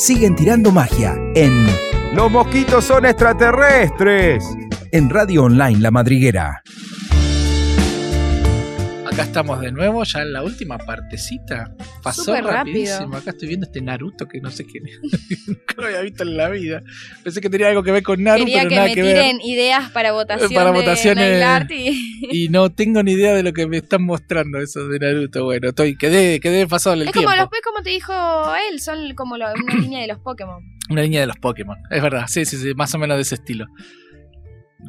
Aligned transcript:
siguen 0.00 0.34
tirando 0.34 0.72
magia 0.72 1.14
en 1.34 1.52
Los 2.14 2.30
mosquitos 2.30 2.86
son 2.86 3.04
extraterrestres. 3.04 4.42
en 4.92 5.10
Radio 5.10 5.44
Online 5.44 5.78
La 5.78 5.90
Madriguera. 5.90 6.62
Acá 9.12 9.22
estamos 9.24 9.60
de 9.60 9.72
nuevo, 9.72 10.04
ya 10.04 10.22
en 10.22 10.32
la 10.32 10.42
última 10.44 10.78
partecita. 10.78 11.74
Pasó 12.02 12.24
Súper 12.24 12.44
rápido. 12.44 12.54
rapidísimo. 12.86 13.16
Acá 13.16 13.30
estoy 13.30 13.48
viendo 13.48 13.66
este 13.66 13.80
Naruto 13.80 14.26
que 14.28 14.40
no 14.40 14.50
sé 14.50 14.64
qué. 14.64 14.78
Nunca 15.48 15.74
lo 15.78 15.86
había 15.86 16.00
visto 16.02 16.22
en 16.22 16.36
la 16.36 16.48
vida. 16.48 16.80
Pensé 17.24 17.40
que 17.40 17.50
tenía 17.50 17.68
algo 17.68 17.82
que 17.82 17.90
ver 17.90 18.02
con 18.04 18.22
Naruto, 18.22 18.44
Quería 18.46 18.58
pero 18.60 18.68
que 18.70 18.74
nada 18.76 18.88
me 18.88 18.94
que 18.94 19.02
ver. 19.02 19.16
tiren 19.16 19.40
ideas 19.40 19.90
para 19.90 20.12
votación 20.12 20.52
Para 20.52 20.70
de 20.72 20.78
votaciones. 20.78 21.70
Y- 21.70 22.20
Y 22.44 22.48
no 22.50 22.70
tengo 22.70 23.02
ni 23.02 23.12
idea 23.12 23.34
de 23.34 23.42
lo 23.42 23.52
que 23.52 23.66
me 23.66 23.78
están 23.78 24.02
mostrando 24.04 24.58
eso 24.58 24.86
de 24.88 24.98
Naruto. 25.00 25.44
Bueno, 25.44 25.70
estoy, 25.70 25.96
quedé, 25.96 26.38
quedé 26.38 26.66
pasado 26.68 26.94
el 26.94 27.02
Es 27.02 27.12
tiempo. 27.12 27.30
como 27.30 27.36
los 27.42 27.48
es 27.52 27.60
como 27.64 27.82
te 27.82 27.90
dijo 27.90 28.12
él, 28.70 28.80
son 28.80 29.14
como 29.16 29.36
lo- 29.36 29.46
una 29.52 29.74
línea 29.80 30.00
de 30.00 30.06
los 30.06 30.18
Pokémon. 30.20 30.62
Una 30.88 31.02
línea 31.02 31.20
de 31.22 31.26
los 31.26 31.36
Pokémon. 31.36 31.76
Es 31.90 32.02
verdad, 32.02 32.24
sí, 32.28 32.44
sí, 32.44 32.56
sí, 32.56 32.74
más 32.74 32.94
o 32.94 32.98
menos 32.98 33.16
de 33.16 33.22
ese 33.22 33.34
estilo. 33.36 33.66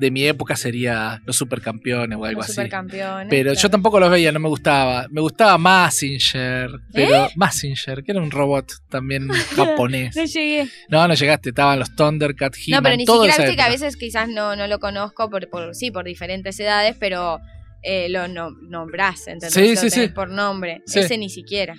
De 0.02 0.10
mi 0.10 0.26
época 0.26 0.55
sería 0.55 1.22
los 1.28 1.36
supercampeones 1.36 2.18
o 2.18 2.26
algo 2.26 2.40
Los 2.40 2.46
así. 2.46 2.54
supercampeones. 2.54 3.28
Pero 3.30 3.54
yo 3.54 3.70
tampoco 3.70 4.00
los 4.00 4.09
veía, 4.09 4.32
no 4.32 4.40
me 4.40 4.50
gustaba. 4.50 5.05
Me 5.12 5.22
gustaba 5.22 5.59
Massinger, 5.59 6.72
pero 6.92 7.30
Massinger, 7.36 8.04
que 8.04 8.12
era 8.12 8.20
un 8.20 8.32
robot 8.32 8.72
también 8.90 9.30
japonés. 9.56 10.16
No 10.16 10.26
llegué. 10.26 10.68
No, 10.90 11.08
no 11.08 11.14
llegaste, 11.14 11.50
estaban 11.50 11.78
los 11.78 11.95
Thundercat, 11.95 12.56
No, 12.56 12.59
He-Man, 12.66 12.84
pero 12.84 12.98
ni 12.98 13.06
todo 13.06 13.26
siquiera 13.26 13.44
viste 13.44 13.56
que 13.56 13.62
a 13.62 13.70
veces 13.70 13.95
quizás 13.95 14.28
no, 14.28 14.56
no 14.56 14.66
lo 14.66 14.80
conozco 14.80 15.30
por, 15.30 15.48
por 15.52 15.76
sí, 15.76 15.92
por 15.92 16.04
diferentes 16.06 16.59
edades, 16.59 16.95
pero 17.00 17.40
eh, 17.84 18.09
lo 18.09 18.28
no, 18.28 18.50
nombrás, 18.50 19.28
¿entendés? 19.28 19.54
Sí, 19.54 19.76
Lo 19.76 19.81
sí, 19.81 19.90
tenés 19.92 19.94
sí. 19.94 20.08
por 20.16 20.30
nombre. 20.30 20.81
Ese 20.92 21.16
ni 21.20 21.30
siquiera. 21.30 21.76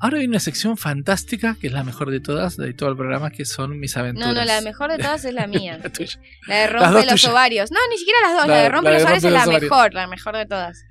Ahora 0.00 0.18
hay 0.18 0.26
una 0.26 0.40
sección 0.40 0.76
fantástica, 0.76 1.56
que 1.60 1.68
es 1.68 1.72
la 1.72 1.82
mejor 1.84 2.10
de 2.10 2.20
todas, 2.20 2.56
de 2.56 2.74
todo 2.74 2.90
el 2.90 2.96
programa, 2.96 3.30
que 3.30 3.44
son 3.44 3.78
mis 3.80 3.96
aventuras. 3.96 4.28
No, 4.34 4.34
no, 4.38 4.44
la 4.44 4.60
mejor 4.60 4.90
de 4.90 4.98
todas 4.98 5.24
es 5.24 5.32
la 5.32 5.46
mía. 5.46 5.78
La 5.82 5.90
tuya. 5.90 6.20
La 6.46 6.56
de 6.56 6.66
rompe 6.66 6.88
los 7.06 7.06
tuyas. 7.06 7.24
ovarios. 7.26 7.70
No, 7.70 7.78
ni 7.90 7.96
siquiera 7.98 8.18
las 8.22 8.32
dos. 8.38 8.46
La- 8.48 8.54
La, 8.56 8.62
de 8.62 8.68
rompe 8.68 8.84
la 8.84 8.90
de 8.90 8.94
los 8.96 9.02
ovarios 9.04 9.24
es 9.24 9.32
la 9.32 9.42
ovarios. 9.44 9.62
mejor, 9.62 9.94
la 9.94 10.06
mejor 10.06 10.36
de 10.36 10.46
todas. 10.46 10.84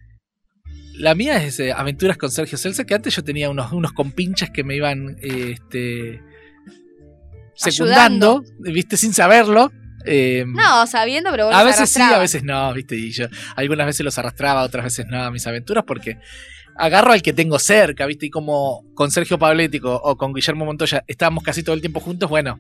La 0.96 1.16
mía 1.16 1.44
es 1.44 1.60
eh, 1.60 1.72
Aventuras 1.72 2.18
con 2.18 2.30
Sergio 2.32 2.58
Celsa, 2.58 2.84
que 2.86 2.94
antes 2.94 3.16
yo 3.16 3.24
tenía 3.24 3.50
unos, 3.50 3.72
unos 3.72 3.94
compinches 3.94 4.50
que 4.52 4.64
me 4.64 4.76
iban 4.76 5.18
eh, 5.22 5.54
este, 5.54 6.22
secundando, 7.56 8.44
viste, 8.60 8.98
sin 8.98 9.14
saberlo. 9.14 9.72
Eh, 10.06 10.46
No, 10.48 10.86
sabiendo, 10.88 11.32
pero 11.32 11.48
vos 11.48 11.56
a 11.56 11.64
veces 11.64 11.90
sí, 11.90 12.02
a 12.02 12.18
veces 12.20 12.44
no, 12.44 12.74
viste, 12.74 12.96
y 12.96 13.12
yo 13.12 13.28
algunas 13.56 13.88
veces 13.88 14.04
los 14.04 14.18
arrastraba, 14.18 14.64
otras 14.64 14.84
veces 14.86 15.06
no 15.08 15.24
a 15.24 15.32
mis 15.32 15.46
aventuras 15.48 15.84
porque 15.86 16.18
agarro 16.76 17.12
al 17.14 17.22
que 17.22 17.34
tengo 17.34 17.60
cerca, 17.60 18.06
viste, 18.06 18.28
y 18.28 18.30
como 18.30 18.84
con 18.96 19.12
Sergio 19.12 19.38
Pablético 19.38 19.96
o 19.96 20.18
con 20.18 20.34
Guillermo 20.34 20.66
Montoya 20.66 21.04
estábamos 21.08 21.44
casi 21.44 21.64
todo 21.64 21.76
el 21.76 21.82
tiempo 21.82 22.00
juntos, 22.00 22.30
bueno, 22.30 22.60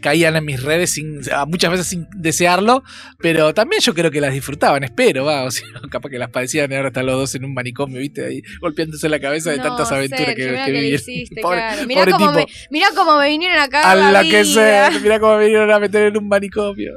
caían 0.00 0.36
en 0.36 0.44
mis 0.44 0.62
redes 0.62 0.90
sin, 0.92 1.20
a- 1.32 1.46
muchas 1.46 1.70
veces 1.70 1.86
sin 1.86 2.06
desearlo, 2.16 2.82
pero 3.18 3.52
también 3.54 3.80
yo 3.82 3.94
creo 3.94 4.10
que 4.10 4.20
las 4.20 4.32
disfrutaban, 4.32 4.84
espero, 4.84 5.24
va, 5.24 5.44
o 5.44 5.50
sea, 5.50 5.66
capaz 5.90 6.08
que 6.10 6.18
las 6.18 6.30
padecían 6.30 6.70
y 6.72 6.74
ahora 6.74 6.88
están 6.88 7.06
los 7.06 7.16
dos 7.16 7.34
en 7.34 7.44
un 7.44 7.54
manicomio, 7.54 7.98
viste, 8.00 8.24
ahí 8.26 8.42
golpeándose 8.60 9.08
la 9.08 9.20
cabeza 9.20 9.50
de 9.50 9.58
No, 9.58 9.62
tantas 9.64 9.90
aventuras 9.92 10.34
que, 10.34 10.46
mirá 10.46 10.64
que 10.64 10.64
que 10.66 10.72
le 10.72 10.80
vivieron. 10.80 11.00
hiciste, 11.00 11.40
Pobre- 11.42 11.58
claro. 11.58 11.86
Mirá 11.86 12.00
pobre 12.04 12.12
cómo, 12.12 12.32
me, 12.32 12.46
mirá 12.70 12.86
cómo 12.94 13.18
me 13.18 13.28
vinieron 13.28 13.58
acá 13.58 13.90
A 13.90 13.94
la 13.94 14.22
que 14.24 14.44
sea, 14.44 14.90
mira 15.02 15.18
cómo 15.20 15.36
me 15.36 15.44
vinieron 15.44 15.70
a 15.70 15.78
meter 15.78 16.04
en 16.04 16.16
un 16.16 16.28
manicomio. 16.28 16.92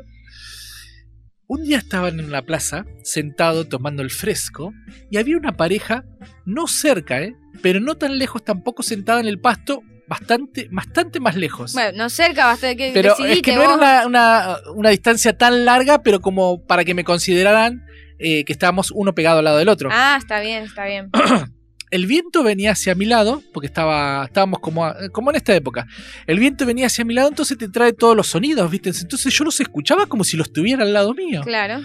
Un 1.47 1.63
día 1.63 1.79
estaban 1.79 2.17
en 2.19 2.31
la 2.31 2.44
plaza, 2.44 2.85
sentado 3.03 3.67
tomando 3.67 4.02
el 4.03 4.09
fresco, 4.09 4.72
y 5.09 5.17
había 5.17 5.35
una 5.35 5.57
pareja, 5.57 6.05
no 6.45 6.66
cerca, 6.67 7.22
¿eh? 7.22 7.35
pero 7.61 7.81
no 7.81 7.95
tan 7.95 8.17
lejos 8.17 8.45
tampoco, 8.45 8.83
sentada 8.83 9.19
en 9.19 9.27
el 9.27 9.39
pasto, 9.41 9.81
bastante, 10.11 10.67
bastante 10.71 11.19
más 11.21 11.37
lejos. 11.37 11.71
Bueno, 11.73 11.97
no 12.03 12.09
cerca, 12.09 12.45
bastante 12.45 12.75
que 12.75 12.91
pero 12.93 13.15
es 13.25 13.41
que 13.41 13.55
no 13.55 13.61
era 13.63 13.75
una, 13.75 14.05
una- 14.05 14.57
una 14.75 14.89
distancia 14.89 15.37
tan 15.37 15.63
larga, 15.63 16.03
pero 16.03 16.19
como 16.19 16.65
para 16.65 16.83
que 16.83 16.93
me 16.93 17.05
consideraran 17.05 17.85
eh, 18.19 18.43
que 18.43 18.51
estábamos 18.51 18.91
uno 18.91 19.16
pegado 19.16 19.39
al 19.39 19.45
lado 19.45 19.57
del 19.57 19.69
otro. 19.69 19.89
Ah, 19.91 20.17
está 20.19 20.41
bien, 20.41 20.63
está 20.66 20.85
bien. 20.85 21.09
El 21.91 22.05
viento 22.07 22.41
venía 22.44 22.71
hacia 22.71 22.94
mi 22.95 23.05
lado, 23.05 23.41
porque 23.53 23.67
estaba, 23.67 24.23
estábamos 24.25 24.59
como, 24.59 24.85
a- 24.85 24.95
como 25.11 25.29
en 25.29 25.35
esta 25.38 25.53
época. 25.55 25.88
El 26.27 26.39
viento 26.39 26.66
venía 26.66 26.88
hacia 26.88 27.03
mi 27.05 27.13
lado, 27.13 27.29
entonces 27.29 27.57
te 27.57 27.67
trae 27.69 27.94
todos 27.94 28.16
los 28.16 28.27
sonidos, 28.27 28.69
¿viste? 28.69 28.89
Entonces 28.89 29.33
yo 29.33 29.44
los 29.45 29.59
escuchaba 29.59 30.05
como 30.07 30.23
si 30.25 30.35
los 30.38 30.51
tuviera 30.53 30.83
al 30.83 30.94
lado 30.94 31.13
mío. 31.13 31.41
Claro. 31.44 31.81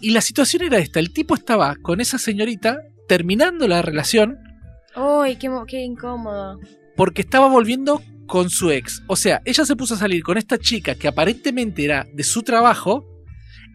Y 0.00 0.10
la 0.10 0.20
situación 0.20 0.62
era 0.64 0.78
esta: 0.78 0.98
el 1.00 1.12
tipo 1.12 1.34
estaba 1.34 1.74
con 1.82 2.00
esa 2.00 2.18
señorita 2.18 2.78
terminando 3.08 3.66
la 3.68 3.82
relación 3.82 4.38
Uy, 4.96 5.36
qué, 5.36 5.48
qué 5.68 5.80
incómodo. 5.82 6.58
Porque 7.02 7.22
estaba 7.22 7.48
volviendo 7.48 8.00
con 8.28 8.48
su 8.48 8.70
ex. 8.70 9.02
O 9.08 9.16
sea, 9.16 9.42
ella 9.44 9.64
se 9.64 9.74
puso 9.74 9.94
a 9.94 9.96
salir 9.96 10.22
con 10.22 10.38
esta 10.38 10.56
chica 10.56 10.94
que 10.94 11.08
aparentemente 11.08 11.84
era 11.84 12.06
de 12.14 12.22
su 12.22 12.44
trabajo, 12.44 13.04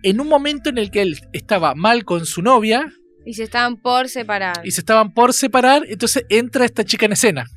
en 0.01 0.21
un 0.21 0.29
momento 0.29 0.69
en 0.69 0.77
el 0.77 0.89
que 0.91 1.01
él 1.01 1.17
estaba 1.33 1.75
mal 1.75 2.05
con 2.05 2.25
su 2.25 2.41
novia 2.41 2.88
Y 3.25 3.33
se 3.33 3.43
estaban 3.43 3.81
por 3.81 4.07
separar. 4.07 4.61
y 4.63 4.71
se 4.71 4.79
estaban 4.79 5.13
por 5.13 5.33
separar, 5.33 5.83
entonces 5.89 6.23
entra 6.29 6.63
esta 6.63 6.85
chica 6.85 7.05
en 7.05 7.11
escena. 7.11 7.47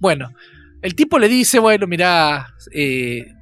Bueno, 0.00 0.30
el 0.80 0.94
tipo 0.94 1.18
le 1.18 1.28
dice, 1.28 1.58
bueno, 1.58 1.86
mira, 1.86 2.46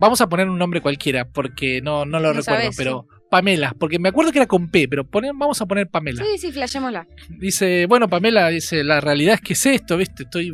vamos 0.00 0.20
a 0.20 0.28
poner 0.28 0.48
un 0.48 0.58
nombre 0.58 0.80
cualquiera, 0.80 1.24
porque 1.28 1.80
no, 1.82 2.04
no 2.04 2.18
lo 2.18 2.34
No 2.34 2.40
recuerdo, 2.40 2.70
pero 2.76 3.06
Pamela, 3.30 3.76
porque 3.78 4.00
me 4.00 4.08
acuerdo 4.08 4.32
que 4.32 4.38
era 4.40 4.48
con 4.48 4.72
P, 4.72 4.88
pero 4.88 5.04
poner- 5.08 5.30
vamos 5.38 5.60
a 5.62 5.66
poner 5.66 5.86
Pamela. 5.88 6.24
Sí, 6.24 6.36
sí, 6.38 6.50
flashémosla. 6.50 7.06
Dice, 7.28 7.86
bueno, 7.86 8.08
Pamela, 8.08 8.48
dice, 8.48 8.82
la 8.82 9.00
realidad 9.00 9.34
es 9.36 9.40
que 9.40 9.52
es 9.52 9.64
esto, 9.66 9.96
¿viste? 9.96 10.24
Estoy... 10.24 10.52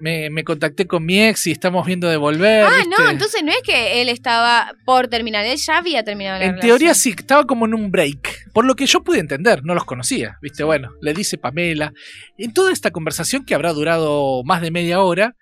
Me, 0.00 0.28
me 0.28 0.44
contacté 0.44 0.86
con 0.86 1.04
mi 1.06 1.22
ex 1.22 1.46
y 1.46 1.52
estamos 1.52 1.86
viendo 1.86 2.08
de 2.08 2.16
volver. 2.16 2.64
Ah, 2.64 2.70
¿viste? 2.78 2.90
no, 3.02 3.08
entonces 3.10 3.42
no 3.44 3.52
es 3.52 3.62
que 3.62 4.02
él 4.02 4.08
estaba 4.08 4.74
por 4.84 5.08
terminar, 5.08 5.44
él 5.46 5.56
ya 5.56 5.78
había 5.78 6.02
terminado 6.04 6.38
la 6.38 6.44
En 6.44 6.50
relación. 6.52 6.68
teoría 6.78 6.94
sí, 6.94 7.14
estaba 7.16 7.44
como 7.46 7.64
en 7.66 7.74
un 7.74 7.90
break. 7.90 8.50
Por 8.52 8.64
lo 8.66 8.74
que 8.74 8.86
yo 8.86 9.02
pude 9.02 9.20
entender, 9.20 9.64
no 9.64 9.74
los 9.74 9.84
conocía. 9.84 10.36
Viste, 10.42 10.64
bueno, 10.64 10.90
le 11.00 11.14
dice 11.14 11.38
Pamela. 11.38 11.92
En 12.38 12.52
toda 12.52 12.72
esta 12.72 12.90
conversación 12.90 13.44
que 13.44 13.54
habrá 13.54 13.72
durado 13.72 14.42
más 14.44 14.60
de 14.62 14.70
media 14.70 15.00
hora, 15.00 15.36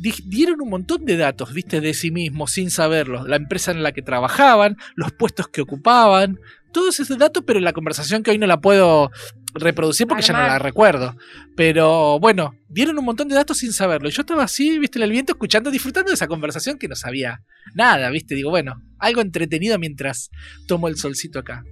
di- 0.00 0.14
dieron 0.26 0.60
un 0.60 0.68
montón 0.70 1.04
de 1.06 1.16
datos, 1.16 1.52
viste, 1.52 1.80
de 1.80 1.94
sí 1.94 2.10
mismos, 2.10 2.52
sin 2.52 2.70
saberlo. 2.70 3.26
La 3.26 3.36
empresa 3.36 3.70
en 3.72 3.82
la 3.82 3.92
que 3.92 4.02
trabajaban, 4.02 4.76
los 4.96 5.12
puestos 5.12 5.48
que 5.48 5.62
ocupaban, 5.62 6.38
todos 6.72 7.00
esos 7.00 7.18
datos, 7.18 7.42
pero 7.46 7.58
en 7.58 7.64
la 7.64 7.72
conversación 7.72 8.22
que 8.22 8.32
hoy 8.32 8.38
no 8.38 8.46
la 8.46 8.60
puedo 8.60 9.10
reproducir 9.54 10.06
porque 10.06 10.22
ya 10.22 10.32
no 10.32 10.40
la 10.40 10.58
recuerdo. 10.58 11.16
Pero 11.56 12.18
bueno, 12.20 12.52
dieron 12.68 12.98
un 12.98 13.04
montón 13.04 13.28
de 13.28 13.34
datos 13.34 13.58
sin 13.58 13.72
saberlo. 13.72 14.08
Y 14.08 14.12
yo 14.12 14.22
estaba 14.22 14.44
así, 14.44 14.78
viste, 14.78 14.98
en 14.98 15.04
el 15.04 15.10
viento, 15.10 15.32
escuchando, 15.32 15.70
disfrutando 15.70 16.10
de 16.10 16.14
esa 16.14 16.26
conversación 16.26 16.78
que 16.78 16.88
no 16.88 16.96
sabía 16.96 17.42
nada, 17.74 18.10
viste. 18.10 18.34
Digo, 18.34 18.50
bueno, 18.50 18.74
algo 18.98 19.20
entretenido 19.20 19.78
mientras 19.78 20.30
tomo 20.66 20.88
el 20.88 20.96
solcito 20.96 21.38
acá. 21.38 21.62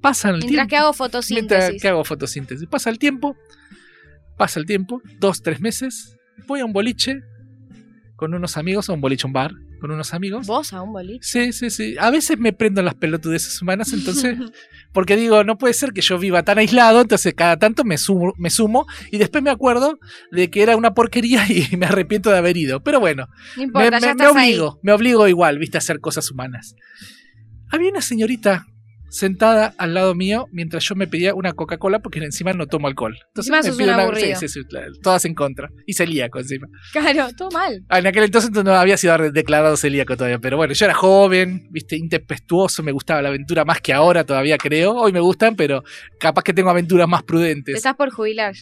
Pasa 0.00 0.30
el 0.30 0.38
Mientras 0.38 0.50
tiempo. 0.50 0.68
que 0.68 0.76
hago 0.76 0.86
Mientras 0.90 0.98
fotosíntesis. 0.98 1.82
que 1.82 1.88
hago 1.88 2.04
fotosíntesis. 2.04 2.68
Pasa 2.68 2.90
el 2.90 2.98
tiempo, 2.98 3.36
pasa 4.36 4.58
el 4.58 4.66
tiempo, 4.66 5.00
dos, 5.20 5.42
tres 5.42 5.60
meses, 5.60 6.16
voy 6.48 6.60
a 6.60 6.64
un 6.64 6.72
boliche 6.72 7.20
con 8.16 8.34
unos 8.34 8.56
amigos, 8.56 8.88
a 8.88 8.92
un 8.94 9.00
boliche, 9.00 9.26
un 9.28 9.32
bar, 9.32 9.52
con 9.82 9.90
unos 9.90 10.14
amigos. 10.14 10.46
¿Vos 10.46 10.72
a 10.72 10.80
un 10.80 10.92
boliche? 10.94 11.18
Sí, 11.22 11.52
sí, 11.52 11.68
sí. 11.68 11.96
A 12.00 12.10
veces 12.10 12.38
me 12.38 12.54
prendo 12.54 12.80
en 12.80 12.86
las 12.86 12.94
pelotudeces 12.94 13.60
humanas, 13.60 13.92
entonces, 13.92 14.38
porque 14.92 15.16
digo, 15.16 15.44
no 15.44 15.58
puede 15.58 15.74
ser 15.74 15.92
que 15.92 16.00
yo 16.00 16.18
viva 16.18 16.42
tan 16.42 16.56
aislado, 16.56 17.02
entonces 17.02 17.34
cada 17.34 17.58
tanto 17.58 17.84
me 17.84 17.98
sumo, 17.98 18.32
me 18.38 18.48
sumo 18.48 18.86
y 19.10 19.18
después 19.18 19.44
me 19.44 19.50
acuerdo 19.50 19.98
de 20.30 20.48
que 20.48 20.62
era 20.62 20.76
una 20.76 20.94
porquería 20.94 21.44
y 21.50 21.66
me 21.76 21.84
arrepiento 21.84 22.30
de 22.30 22.38
haber 22.38 22.56
ido. 22.56 22.82
Pero 22.82 22.98
bueno, 23.00 23.26
No 23.26 23.34
me, 23.58 23.62
importa, 23.64 23.90
me- 23.90 24.00
ya 24.00 24.06
me 24.06 24.12
estás 24.24 24.36
ahí. 24.36 24.50
obligo, 24.52 24.80
me 24.82 24.92
obligo 24.92 25.28
igual, 25.28 25.58
viste, 25.58 25.76
a 25.76 25.80
hacer 25.80 26.00
cosas 26.00 26.30
humanas. 26.30 26.74
Había 27.70 27.90
una 27.90 28.00
señorita 28.00 28.64
sentada 29.12 29.74
al 29.78 29.92
lado 29.94 30.14
mío 30.14 30.46
mientras 30.52 30.82
yo 30.84 30.94
me 30.94 31.06
pedía 31.06 31.34
una 31.34 31.52
Coca-Cola 31.52 31.98
porque 32.00 32.18
encima 32.20 32.52
no 32.54 32.66
tomo 32.66 32.86
alcohol. 32.88 33.14
Entonces 33.28 33.50
Encima 33.52 33.58
me 33.58 33.62
sos 33.68 33.76
pido 33.76 33.88
un 33.90 33.94
una- 33.94 34.02
aburrido. 34.04 34.36
sí, 34.40 34.48
sí, 34.48 34.60
sí, 34.60 34.66
claro, 34.68 34.90
todas 35.02 35.24
en 35.26 35.34
contra. 35.34 35.68
Y 35.86 35.92
celíaco 35.92 36.38
encima. 36.38 36.66
Claro, 36.92 37.28
todo 37.36 37.50
mal. 37.50 37.84
Ah, 37.88 37.98
En 37.98 38.06
aquel 38.06 38.24
entonces 38.24 38.50
no 38.50 38.72
había 38.74 38.96
sido 38.96 39.16
declarado 39.30 39.76
celíaco 39.76 40.16
todavía, 40.16 40.38
pero 40.38 40.56
bueno, 40.56 40.72
yo 40.72 40.84
era 40.86 40.94
joven, 40.94 41.68
viste, 41.70 41.96
intempestuoso, 41.96 42.82
me 42.82 42.92
gustaba 42.92 43.20
la 43.22 43.28
aventura 43.28 43.64
más 43.64 43.80
que 43.80 43.92
ahora 43.92 44.24
todavía 44.24 44.56
creo. 44.58 44.94
Hoy 44.94 45.12
me 45.12 45.20
gustan, 45.20 45.56
pero 45.56 45.84
capaz 46.18 46.42
que 46.42 46.54
tengo 46.54 46.70
aventuras 46.70 47.06
más 47.06 47.20
Te 47.20 47.26
prudentes. 47.26 47.76
estás 47.76 47.94
por 47.96 48.10
jubilar. 48.10 48.54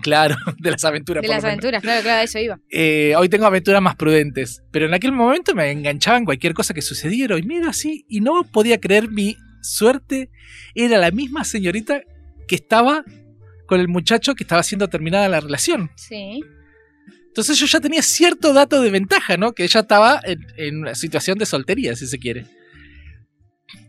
Claro, 0.00 0.36
de 0.58 0.70
las 0.70 0.84
aventuras. 0.84 1.22
de 1.22 1.28
las 1.28 1.42
aventuras, 1.44 1.82
claro, 1.82 2.02
claro, 2.02 2.20
a 2.20 2.22
eso 2.22 2.38
iba. 2.38 2.56
Eh, 2.70 3.14
hoy 3.16 3.28
tengo 3.28 3.46
aventuras 3.46 3.82
más 3.82 3.96
prudentes. 3.96 4.62
Pero 4.70 4.86
en 4.86 4.94
aquel 4.94 5.12
momento 5.12 5.54
me 5.54 5.70
enganchaba 5.70 6.16
en 6.18 6.24
cualquier 6.24 6.54
cosa 6.54 6.72
que 6.72 6.82
sucediera. 6.82 7.36
Y 7.38 7.42
miro 7.42 7.68
así 7.68 8.04
y 8.08 8.20
no 8.20 8.44
podía 8.44 8.78
creer 8.80 9.10
mi 9.10 9.36
suerte. 9.62 10.30
Era 10.74 10.98
la 10.98 11.10
misma 11.10 11.44
señorita 11.44 12.02
que 12.46 12.54
estaba 12.54 13.04
con 13.66 13.80
el 13.80 13.88
muchacho 13.88 14.34
que 14.34 14.44
estaba 14.44 14.62
siendo 14.62 14.88
terminada 14.88 15.28
la 15.28 15.40
relación. 15.40 15.90
Sí. 15.96 16.40
Entonces 17.28 17.58
yo 17.58 17.66
ya 17.66 17.80
tenía 17.80 18.02
cierto 18.02 18.52
dato 18.52 18.80
de 18.82 18.90
ventaja, 18.90 19.36
¿no? 19.36 19.52
Que 19.52 19.64
ella 19.64 19.80
estaba 19.80 20.20
en, 20.24 20.46
en 20.56 20.78
una 20.80 20.94
situación 20.94 21.38
de 21.38 21.46
soltería, 21.46 21.94
si 21.94 22.06
se 22.06 22.18
quiere. 22.18 22.46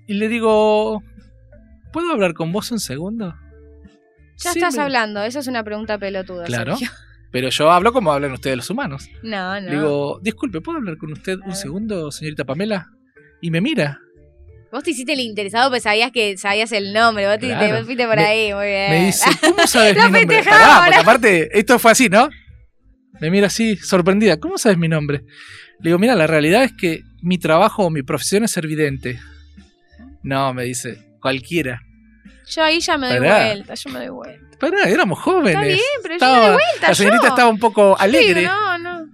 Y 0.07 0.15
le 0.15 0.27
digo, 0.27 1.01
¿puedo 1.93 2.11
hablar 2.11 2.33
con 2.33 2.51
vos 2.51 2.71
un 2.71 2.79
segundo? 2.79 3.33
Ya 4.37 4.51
Sí, 4.53 4.59
estás 4.59 4.75
me- 4.75 4.83
hablando, 4.83 5.23
esa 5.23 5.39
es 5.39 5.47
una 5.47 5.63
pregunta 5.63 5.97
pelotuda. 5.97 6.45
Claro. 6.45 6.75
Sergio. 6.77 6.95
Pero 7.31 7.49
yo 7.49 7.71
hablo 7.71 7.93
como 7.93 8.11
hablan 8.11 8.31
ustedes 8.31 8.57
los 8.57 8.69
humanos. 8.71 9.07
No, 9.21 9.61
no. 9.61 9.69
Digo, 9.71 10.19
disculpe, 10.23 10.61
¿puedo 10.61 10.79
hablar 10.79 10.97
con 10.97 11.11
usted 11.11 11.37
un 11.45 11.53
segundo, 11.55 12.11
señorita 12.11 12.43
Pamela? 12.43 12.87
Y 13.41 13.51
me 13.51 13.61
mira. 13.61 13.99
Vos 14.71 14.83
te 14.83 14.91
hiciste 14.91 15.13
el 15.13 15.19
interesado, 15.21 15.69
pues 15.69 15.83
sabías 15.83 16.11
que 16.11 16.37
sabías 16.37 16.71
el 16.71 16.93
nombre. 16.93 17.27
Vos 17.27 17.39
te, 17.39 17.47
Claro. 17.47 17.77
te 17.79 17.83
fuiste 17.85 18.05
por 18.05 18.17
Me- 18.17 18.23
ahí, 18.25 18.53
muy 18.53 18.67
bien. 18.67 18.89
Me 18.91 19.05
dice, 19.07 19.29
¿cómo 19.41 19.55
sabes 19.67 19.95
mi 19.95 20.01
nombre? 20.01 20.43
Pará, 20.43 20.81
porque 20.85 20.95
aparte, 20.99 21.59
esto 21.59 21.79
fue 21.79 21.91
así, 21.91 22.07
¿no? 22.09 22.29
Me 23.19 23.29
mira 23.31 23.47
así, 23.47 23.75
sorprendida. 23.77 24.37
¿Cómo 24.39 24.57
sabes 24.57 24.77
mi 24.77 24.87
nombre? 24.87 25.23
Le 25.79 25.89
digo, 25.89 25.97
mira, 25.99 26.13
la 26.15 26.27
realidad 26.27 26.63
es 26.63 26.73
que 26.73 27.01
mi 27.21 27.37
trabajo 27.37 27.85
o 27.85 27.89
mi 27.89 28.03
profesión 28.03 28.43
es 28.43 28.51
ser 28.51 28.67
vidente. 28.67 29.19
No, 30.23 30.53
me 30.53 30.63
dice, 30.65 30.97
cualquiera. 31.21 31.81
Yo 32.47 32.63
ahí 32.63 32.79
ya 32.79 32.97
me 32.97 33.07
doy 33.09 33.19
Pará. 33.19 33.45
vuelta, 33.45 33.73
yo 33.75 33.89
me 33.89 33.99
doy 33.99 34.09
vuelta. 34.09 34.57
Pará, 34.59 34.83
éramos 34.89 35.19
jóvenes. 35.19 35.51
Está 35.53 35.61
bien, 35.67 35.79
pero 36.01 36.09
yo 36.13 36.15
Estaba- 36.15 36.33
me 36.35 36.47
doy 36.47 36.57
vuelta. 36.71 36.87
la 36.89 36.95
señorita 36.95 37.23
yo. 37.23 37.29
estaba 37.29 37.49
un 37.49 37.59
poco 37.59 37.97
alegre. 37.99 38.43
No, 38.43 38.77
no. 38.77 39.05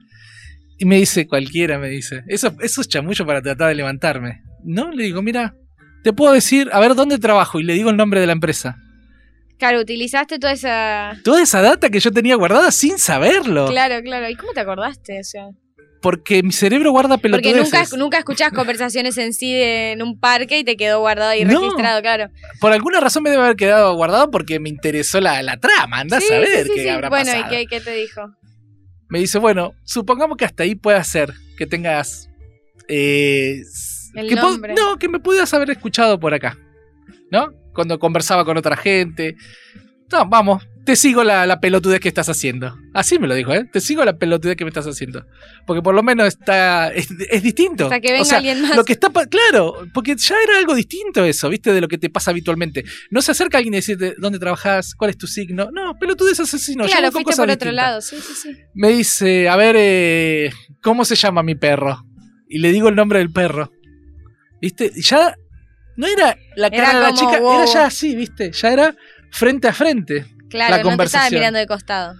Y 0.78 0.86
me 0.86 0.98
dice, 0.98 1.28
cualquiera, 1.28 1.78
me 1.80 1.90
dice. 1.90 2.24
Eso, 2.28 2.54
eso 2.62 2.81
es 2.81 2.88
chamullo 2.90 3.25
para 3.25 3.42
tratar 3.42 3.69
de 3.69 3.75
levantarme. 3.75 4.42
No, 4.65 4.91
le 4.91 5.03
digo, 5.03 5.21
mira, 5.21 5.56
te 6.03 6.12
puedo 6.13 6.33
decir, 6.33 6.69
a 6.73 6.79
ver 6.79 6.95
dónde 6.95 7.17
trabajo. 7.19 7.59
Y 7.59 7.63
le 7.63 7.73
digo 7.73 7.89
el 7.89 7.97
nombre 7.97 8.19
de 8.19 8.25
la 8.27 8.33
empresa. 8.33 8.77
Claro, 9.57 9.79
utilizaste 9.79 10.38
toda 10.39 10.53
esa. 10.53 11.17
Toda 11.23 11.41
esa 11.41 11.62
data 11.62 11.89
que 11.89 12.00
yo 12.00 12.12
tenía 12.12 12.35
guardada 12.35 12.71
sin 12.71 12.97
saberlo. 12.97 13.67
Claro, 13.67 14.01
claro. 14.03 14.29
¿Y 14.29 14.35
cómo 14.35 14.51
te 14.53 14.59
acordaste? 14.59 15.19
O 15.19 15.23
sea, 15.23 15.47
Porque 16.01 16.44
mi 16.44 16.51
cerebro 16.51 16.91
guarda 16.91 17.17
porque 17.17 17.39
pelotudeces. 17.39 17.71
nunca, 17.91 17.97
nunca 17.97 18.17
escuchás 18.19 18.51
conversaciones 18.51 19.17
en 19.17 19.33
sí 19.33 19.53
de- 19.53 19.94
en 19.94 20.01
un 20.03 20.19
parque 20.19 20.59
y 20.59 20.63
te 20.63 20.75
quedó 20.77 21.00
guardado 21.00 21.33
y 21.33 21.45
No. 21.45 21.61
registrado, 21.61 22.01
claro. 22.01 22.29
Por 22.59 22.73
alguna 22.73 23.00
razón 23.00 23.23
me 23.23 23.29
debe 23.31 23.44
haber 23.44 23.56
quedado 23.56 23.95
guardado 23.95 24.29
porque 24.29 24.59
me 24.59 24.69
interesó 24.69 25.21
la, 25.21 25.41
la 25.41 25.57
trama. 25.57 26.00
Anda 26.01 26.19
Sí, 26.19 26.25
a 26.25 26.29
saber 26.29 26.47
sí, 26.63 26.69
sí, 26.75 26.83
qué 26.83 26.91
habrá 26.91 27.09
Bueno, 27.09 27.31
pasado. 27.31 27.53
¿y 27.53 27.56
qué, 27.57 27.65
qué 27.68 27.79
te 27.81 27.91
dijo? 27.95 28.21
Me 29.07 29.19
dice, 29.19 29.39
bueno, 29.39 29.73
supongamos 29.83 30.35
que 30.38 30.45
hasta 30.45 30.63
ahí 30.63 30.75
pueda 30.75 31.01
ser 31.03 31.33
que 31.57 31.65
tengas... 31.65 32.29
eh, 32.89 33.61
El 34.15 34.29
que 34.29 34.35
no, 34.35 34.97
que 34.97 35.09
me 35.09 35.19
pudieras 35.19 35.53
haber 35.53 35.69
escuchado 35.71 36.19
por 36.19 36.33
acá. 36.33 36.57
¿No? 37.31 37.50
Cuando 37.73 38.00
conversaba 38.00 38.45
con 38.45 38.57
otra 38.57 38.77
gente. 38.77 39.35
No, 40.12 40.27
vamos, 40.27 40.63
te 40.85 40.95
sigo 40.95 41.23
la, 41.23 41.47
la 41.47 41.59
pelotudez 41.59 42.00
que 42.00 42.07
estás 42.07 42.29
haciendo. 42.29 42.77
Así 42.94 43.17
me 43.17 43.27
lo 43.27 43.33
dijo, 43.33 43.51
¿eh? 43.53 43.65
Te 43.71 43.81
sigo 43.81 44.06
la 44.06 44.17
pelotudez 44.17 44.56
que 44.56 44.63
me 44.63 44.69
estás 44.69 44.85
haciendo. 44.85 45.25
Porque 45.65 45.81
por 45.81 45.95
lo 45.95 46.03
menos 46.03 46.27
está... 46.27 46.94
Es, 46.94 47.07
es 47.31 47.41
distinto. 47.41 47.85
Hasta 47.85 48.00
que 48.00 48.12
venga 48.12 48.21
o 48.21 48.25
sea, 48.25 48.38
alguien 48.38 48.62
más. 48.62 48.75
Lo 48.75 48.85
que 48.85 48.94
está, 48.94 49.09
claro, 49.09 49.88
porque 49.94 50.15
ya 50.15 50.35
era 50.44 50.59
algo 50.59 50.75
distinto 50.75 51.25
eso, 51.25 51.50
¿viste? 51.50 51.73
De 51.73 51.81
lo 51.81 51.88
que 51.88 51.97
te 51.97 52.11
pasa 52.11 52.29
habitualmente. 52.29 52.85
No 53.09 53.23
se 53.23 53.31
acerca 53.31 53.57
alguien 53.57 53.73
y 53.73 53.77
decirte 53.77 54.13
dónde 54.19 54.38
trabajas, 54.38 54.94
cuál 54.95 55.09
es 55.09 55.18
tu 55.18 55.25
signo. 55.25 55.69
No, 55.73 55.97
pelotudes 56.00 56.39
asesino. 56.39 56.85
claro, 56.85 57.11
fuiste 57.11 57.35
por 57.35 57.50
otro 57.50 57.51
distintas. 57.51 57.73
lado. 57.73 58.01
Sí, 58.01 58.18
sí, 58.18 58.33
sí. 58.35 58.56
Me 58.75 58.89
dice, 58.89 59.50
a 59.50 59.56
ver, 59.56 59.75
eh, 59.79 60.51
¿cómo 60.83 61.03
se 61.03 61.15
llama 61.15 61.41
mi 61.41 61.56
perro? 61.56 62.06
Y 62.47 62.59
le 62.59 62.71
digo 62.71 62.89
el 62.89 62.95
nombre 62.95 63.19
del 63.19 63.31
perro. 63.31 63.71
¿Viste? 64.62 64.92
Ya 65.02 65.36
no 65.98 66.07
era 66.07 66.38
la 66.56 66.68
Era 66.68 66.78
cara 66.86 66.98
de 67.00 67.04
la 67.04 67.13
chica, 67.13 67.40
wow. 67.40 67.56
era 67.62 67.66
ya 67.66 67.86
así, 67.86 68.16
¿viste? 68.16 68.52
Ya 68.52 68.72
era 68.74 68.96
frente 69.31 69.68
a 69.68 69.74
frente. 69.74 70.25
Claro, 70.50 70.72
La 70.78 70.84
no 70.84 70.84
te 70.84 70.90
estaba 70.90 70.92
conversación. 70.92 71.40
mirando 71.40 71.60
de 71.60 71.68
costado. 71.68 72.16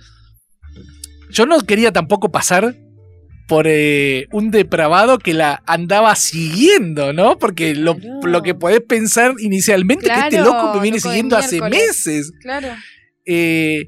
Yo 1.30 1.46
no 1.46 1.60
quería 1.62 1.92
tampoco 1.92 2.32
pasar 2.32 2.76
por 3.48 3.66
eh, 3.68 4.28
un 4.32 4.50
depravado 4.52 5.20
que 5.20 5.34
la 5.34 5.62
andaba 5.68 6.16
siguiendo, 6.16 7.14
¿no? 7.14 7.38
Porque 7.38 7.76
lo, 7.76 7.96
Claro. 7.98 8.20
lo 8.24 8.42
que 8.42 8.56
podés 8.56 8.82
pensar 8.82 9.34
inicialmente 9.40 10.08
es 10.08 10.12
que 10.14 10.20
este 10.20 10.36
Claro, 10.38 10.52
loco 10.52 10.74
me 10.76 10.82
viene 10.82 10.98
loco 10.98 11.10
siguiendo 11.10 11.38
hace 11.38 11.60
miércoles. 11.60 11.88
meses. 11.88 12.32
Claro. 12.42 12.70
Eh, 13.26 13.88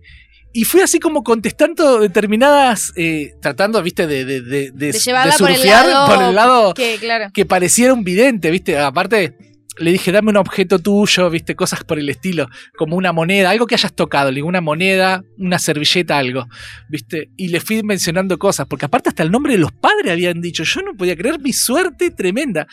y 0.57 0.63
fui 0.63 0.81
así 0.81 0.97
como 0.97 1.23
contestando 1.23 1.99
determinadas, 1.99 2.91
eh, 2.95 3.35
tratando, 3.39 3.83
viste, 3.83 4.07
de, 4.07 4.25
de, 4.25 4.41
de, 4.41 4.71
de, 4.71 4.91
por 5.37 5.51
el 5.51 5.55
surfear 5.55 5.85
lado 5.85 6.15
por 6.15 6.23
el 6.23 6.33
lado 6.33 6.73
Que, 6.73 6.97
claro. 6.99 7.29
que 7.31 7.45
pareciera 7.45 7.93
un 7.93 8.03
vidente, 8.03 8.49
viste. 8.49 8.75
Aparte, 8.75 9.37
le 9.77 9.91
dije, 9.91 10.11
dame 10.11 10.31
un 10.31 10.37
objeto 10.37 10.79
tuyo, 10.79 11.29
viste, 11.29 11.55
cosas 11.55 11.83
por 11.83 11.99
el 11.99 12.09
estilo, 12.09 12.47
como 12.75 12.95
una 12.95 13.11
moneda, 13.11 13.51
algo 13.51 13.67
que 13.67 13.75
hayas 13.75 13.93
tocado, 13.93 14.31
le 14.31 14.37
digo, 14.37 14.47
una 14.47 14.61
moneda, 14.61 15.23
una 15.37 15.59
servilleta, 15.59 16.17
algo, 16.17 16.47
viste. 16.89 17.29
Y 17.37 17.49
le 17.49 17.59
fui 17.59 17.83
mencionando 17.83 18.39
cosas, 18.39 18.65
porque 18.65 18.85
aparte 18.85 19.09
hasta 19.09 19.21
el 19.21 19.29
nombre 19.29 19.53
de 19.53 19.59
los 19.59 19.71
padres 19.71 20.11
habían 20.11 20.41
dicho, 20.41 20.63
yo 20.63 20.81
no 20.81 20.95
podía 20.95 21.15
creer 21.15 21.39
mi 21.39 21.53
suerte 21.53 22.09
tremenda. 22.09 22.65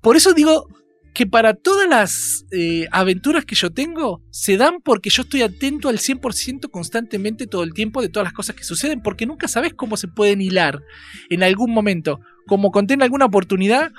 Por 0.00 0.16
eso 0.16 0.32
digo 0.32 0.68
que 1.14 1.26
para 1.26 1.54
todas 1.54 1.88
las 1.88 2.44
eh, 2.52 2.86
aventuras 2.92 3.44
que 3.44 3.54
yo 3.54 3.70
tengo, 3.70 4.22
se 4.30 4.56
dan 4.56 4.80
porque 4.84 5.10
yo 5.10 5.22
estoy 5.22 5.42
atento 5.42 5.88
al 5.88 5.98
100% 5.98 6.70
constantemente 6.70 7.46
todo 7.46 7.62
el 7.64 7.74
tiempo 7.74 8.00
de 8.02 8.08
todas 8.08 8.24
las 8.26 8.32
cosas 8.32 8.54
que 8.56 8.64
suceden, 8.64 9.02
porque 9.02 9.26
nunca 9.26 9.48
sabes 9.48 9.74
cómo 9.74 9.96
se 9.96 10.08
pueden 10.08 10.40
hilar 10.40 10.80
en 11.28 11.42
algún 11.42 11.72
momento. 11.72 12.20
Como 12.46 12.70
conté 12.70 12.94
en 12.94 13.02
alguna 13.02 13.26
oportunidad, 13.26 13.90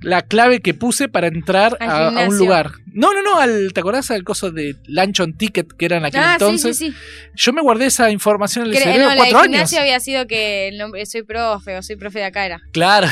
la 0.00 0.20
clave 0.22 0.60
que 0.60 0.74
puse 0.74 1.08
para 1.08 1.28
entrar 1.28 1.78
a, 1.80 2.08
a 2.08 2.28
un 2.28 2.36
lugar. 2.36 2.72
No, 2.92 3.14
no, 3.14 3.22
no, 3.22 3.40
al, 3.40 3.72
¿te 3.72 3.80
acordás 3.80 4.08
del 4.08 4.22
coso 4.22 4.50
de 4.50 4.76
Luncheon 4.86 5.32
Ticket 5.36 5.72
que 5.72 5.86
era 5.86 5.96
en 5.96 6.04
aquel 6.04 6.20
Ah, 6.22 6.32
entonces? 6.34 6.76
sí, 6.76 6.86
sí, 6.88 6.92
sí. 6.92 6.96
Yo 7.36 7.52
me 7.54 7.62
guardé 7.62 7.86
esa 7.86 8.10
información 8.10 8.64
en 8.66 8.70
el 8.72 8.76
Que- 8.76 8.82
cerebro 8.84 9.04
no, 9.04 9.10
la 9.10 9.16
cuatro 9.16 9.38
de 9.38 9.44
años. 9.44 9.52
gimnasio 9.54 9.80
había 9.80 10.00
sido 10.00 10.26
que 10.26 10.68
el 10.68 10.76
nombre, 10.78 11.06
soy 11.06 11.22
profe 11.22 11.76
o 11.78 11.82
soy 11.82 11.96
profe 11.96 12.18
de 12.18 12.26
acá 12.26 12.44
era. 12.44 12.60
Claro. 12.72 13.08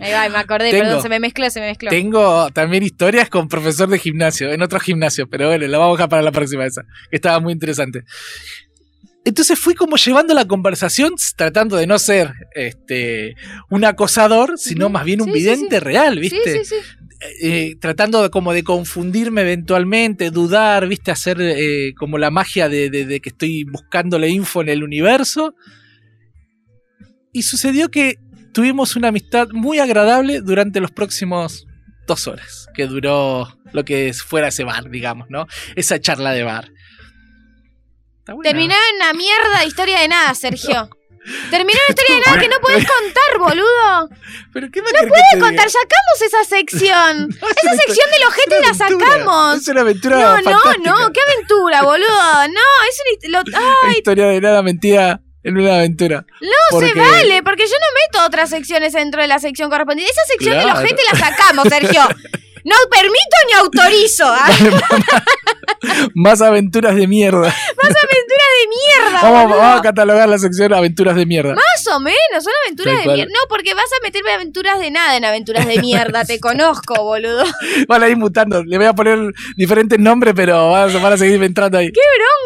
Ahí 0.00 0.12
va, 0.12 0.28
me 0.28 0.38
acordé, 0.38 0.70
Tengo. 0.70 0.84
perdón, 0.84 1.02
se 1.02 1.08
me 1.08 1.20
mezcló, 1.20 1.50
se 1.50 1.60
me 1.60 1.66
mezcló. 1.68 1.90
Tengo 1.90 2.50
también 2.50 2.82
historias 2.82 3.28
con 3.28 3.48
profesor 3.48 3.88
de 3.88 3.98
gimnasio, 3.98 4.52
en 4.52 4.62
otro 4.62 4.78
gimnasio, 4.80 5.28
pero 5.28 5.48
bueno, 5.48 5.66
la 5.66 5.78
vamos 5.78 5.94
a 5.94 5.96
dejar 5.98 6.08
para 6.08 6.22
la 6.22 6.32
próxima 6.32 6.64
esa, 6.66 6.82
que 7.10 7.16
estaba 7.16 7.40
muy 7.40 7.52
interesante. 7.52 8.04
Entonces 9.24 9.58
fui 9.58 9.74
como 9.74 9.96
llevando 9.96 10.32
la 10.32 10.46
conversación, 10.46 11.12
tratando 11.36 11.76
de 11.76 11.86
no 11.86 11.98
ser 11.98 12.32
este 12.54 13.34
un 13.68 13.84
acosador, 13.84 14.58
sino 14.58 14.88
más 14.88 15.04
bien 15.04 15.20
un 15.20 15.26
Sí, 15.28 15.32
vidente 15.34 15.76
sí. 15.78 15.84
real, 15.84 16.14
Sí, 16.14 16.20
¿viste? 16.20 16.64
sí, 16.64 16.74
sí. 16.76 16.76
Eh, 17.42 17.74
tratando 17.78 18.22
de, 18.22 18.30
como 18.30 18.54
de 18.54 18.62
confundirme 18.64 19.42
eventualmente, 19.42 20.30
dudar, 20.30 20.88
¿viste? 20.88 21.10
Hacer 21.10 21.36
eh, 21.42 21.92
como 21.98 22.16
la 22.16 22.30
magia 22.30 22.70
de, 22.70 22.88
de- 22.88 23.04
de 23.04 23.20
que 23.20 23.28
estoy 23.28 23.64
buscándole 23.64 24.30
info 24.30 24.62
en 24.62 24.70
el 24.70 24.82
universo. 24.82 25.54
Y 27.32 27.42
sucedió 27.42 27.90
que 27.90 28.14
tuvimos 28.52 28.96
una 28.96 29.08
amistad 29.08 29.48
muy 29.52 29.78
agradable 29.78 30.40
durante 30.40 30.80
los 30.80 30.90
próximos 30.90 31.66
dos 32.06 32.26
horas, 32.26 32.66
que 32.74 32.86
duró 32.86 33.56
lo 33.72 33.84
que 33.84 34.12
fuera 34.14 34.48
ese 34.48 34.64
bar, 34.64 34.90
digamos, 34.90 35.28
¿no? 35.30 35.46
Esa 35.76 36.00
charla 36.00 36.32
de 36.32 36.42
bar. 36.42 36.70
Terminó 38.42 38.74
en 38.74 38.96
una 38.96 39.12
mierda 39.12 39.60
de 39.60 39.66
historia 39.66 40.00
de 40.00 40.08
nada, 40.08 40.34
Sergio. 40.34 40.88
Terminó 41.50 41.78
en 41.78 41.84
una 41.86 41.90
historia 41.90 42.14
de 42.16 42.20
nada 42.26 42.40
que 42.40 42.48
no 42.48 42.60
podés 42.60 42.86
contar, 43.00 43.38
boludo. 43.38 44.08
¿Pero 44.52 44.70
qué 44.70 44.80
no 44.80 44.86
puede 45.08 45.40
contar, 45.40 45.68
sacamos 45.68 46.22
esa 46.26 46.44
sección. 46.44 47.28
Esa 47.62 47.74
sección 47.86 48.10
del 48.10 48.26
ojete 48.28 48.60
la 48.60 48.74
sacamos. 48.74 49.56
Es 49.58 49.68
una 49.68 49.80
aventura 49.82 50.16
No, 50.16 50.36
no, 50.42 50.42
fantástica. 50.60 50.90
no, 50.90 51.12
qué 51.12 51.20
aventura, 51.20 51.82
boludo. 51.82 52.48
No, 52.48 52.60
es 52.88 53.02
una 53.28 53.38
lo- 53.40 53.58
Ay, 53.88 53.96
historia 53.98 54.26
de 54.28 54.40
nada 54.40 54.62
mentira 54.62 55.20
en 55.42 55.56
una 55.58 55.76
aventura. 55.76 56.24
no 56.40 56.80
se 56.80 56.94
vale, 56.94 57.42
porque 57.42 57.64
yo 57.66 57.72
no 57.74 58.18
meto 58.18 58.26
otras 58.26 58.50
secciones 58.50 58.92
dentro 58.92 59.22
de 59.22 59.28
la 59.28 59.38
sección 59.38 59.70
correspondiente. 59.70 60.12
Esa 60.12 60.24
sección 60.32 60.54
Claro. 60.54 60.68
del 60.80 60.86
ojete 60.86 61.02
la 61.12 61.18
sacamos, 61.18 61.68
Sergio. 61.68 62.02
No 62.62 62.74
permito 62.90 63.36
ni 63.46 63.58
autorizo. 63.58 64.24
¿ah? 64.26 64.50
Más 66.14 66.42
aventuras 66.42 66.94
de 66.94 67.06
mierda. 67.06 67.38
Más 67.40 67.86
aventura 67.86 68.44
de 68.60 68.68
mierda, 68.68 69.20
Vamos, 69.22 69.56
vamos 69.56 69.78
a 69.78 69.82
catalogar 69.82 70.28
la 70.28 70.38
sección 70.38 70.72
aventuras 70.74 71.16
de 71.16 71.26
mierda. 71.26 71.54
Más 71.54 71.86
o 71.94 72.00
menos, 72.00 72.18
son 72.44 72.52
aventuras 72.66 72.92
Tal 72.94 72.98
de 72.98 73.04
cual. 73.04 73.16
mierda. 73.16 73.32
No, 73.32 73.48
porque 73.48 73.74
vas 73.74 73.84
a 73.84 74.02
meterme 74.02 74.32
aventuras 74.32 74.78
de 74.78 74.90
nada 74.90 75.16
en 75.16 75.24
aventuras 75.24 75.66
de 75.66 75.78
mierda. 75.80 76.24
Te 76.24 76.38
conozco, 76.40 77.02
boludo. 77.04 77.44
Van 77.88 78.02
a 78.02 78.08
ir 78.08 78.16
mutando. 78.16 78.62
Le 78.64 78.76
voy 78.76 78.86
a 78.86 78.92
poner 78.92 79.18
diferentes 79.56 79.98
nombres, 79.98 80.34
pero 80.36 80.70
van 80.70 80.94
a, 80.94 80.98
van 80.98 81.12
a 81.12 81.16
seguir 81.16 81.42
entrando 81.42 81.78
ahí. 81.78 81.86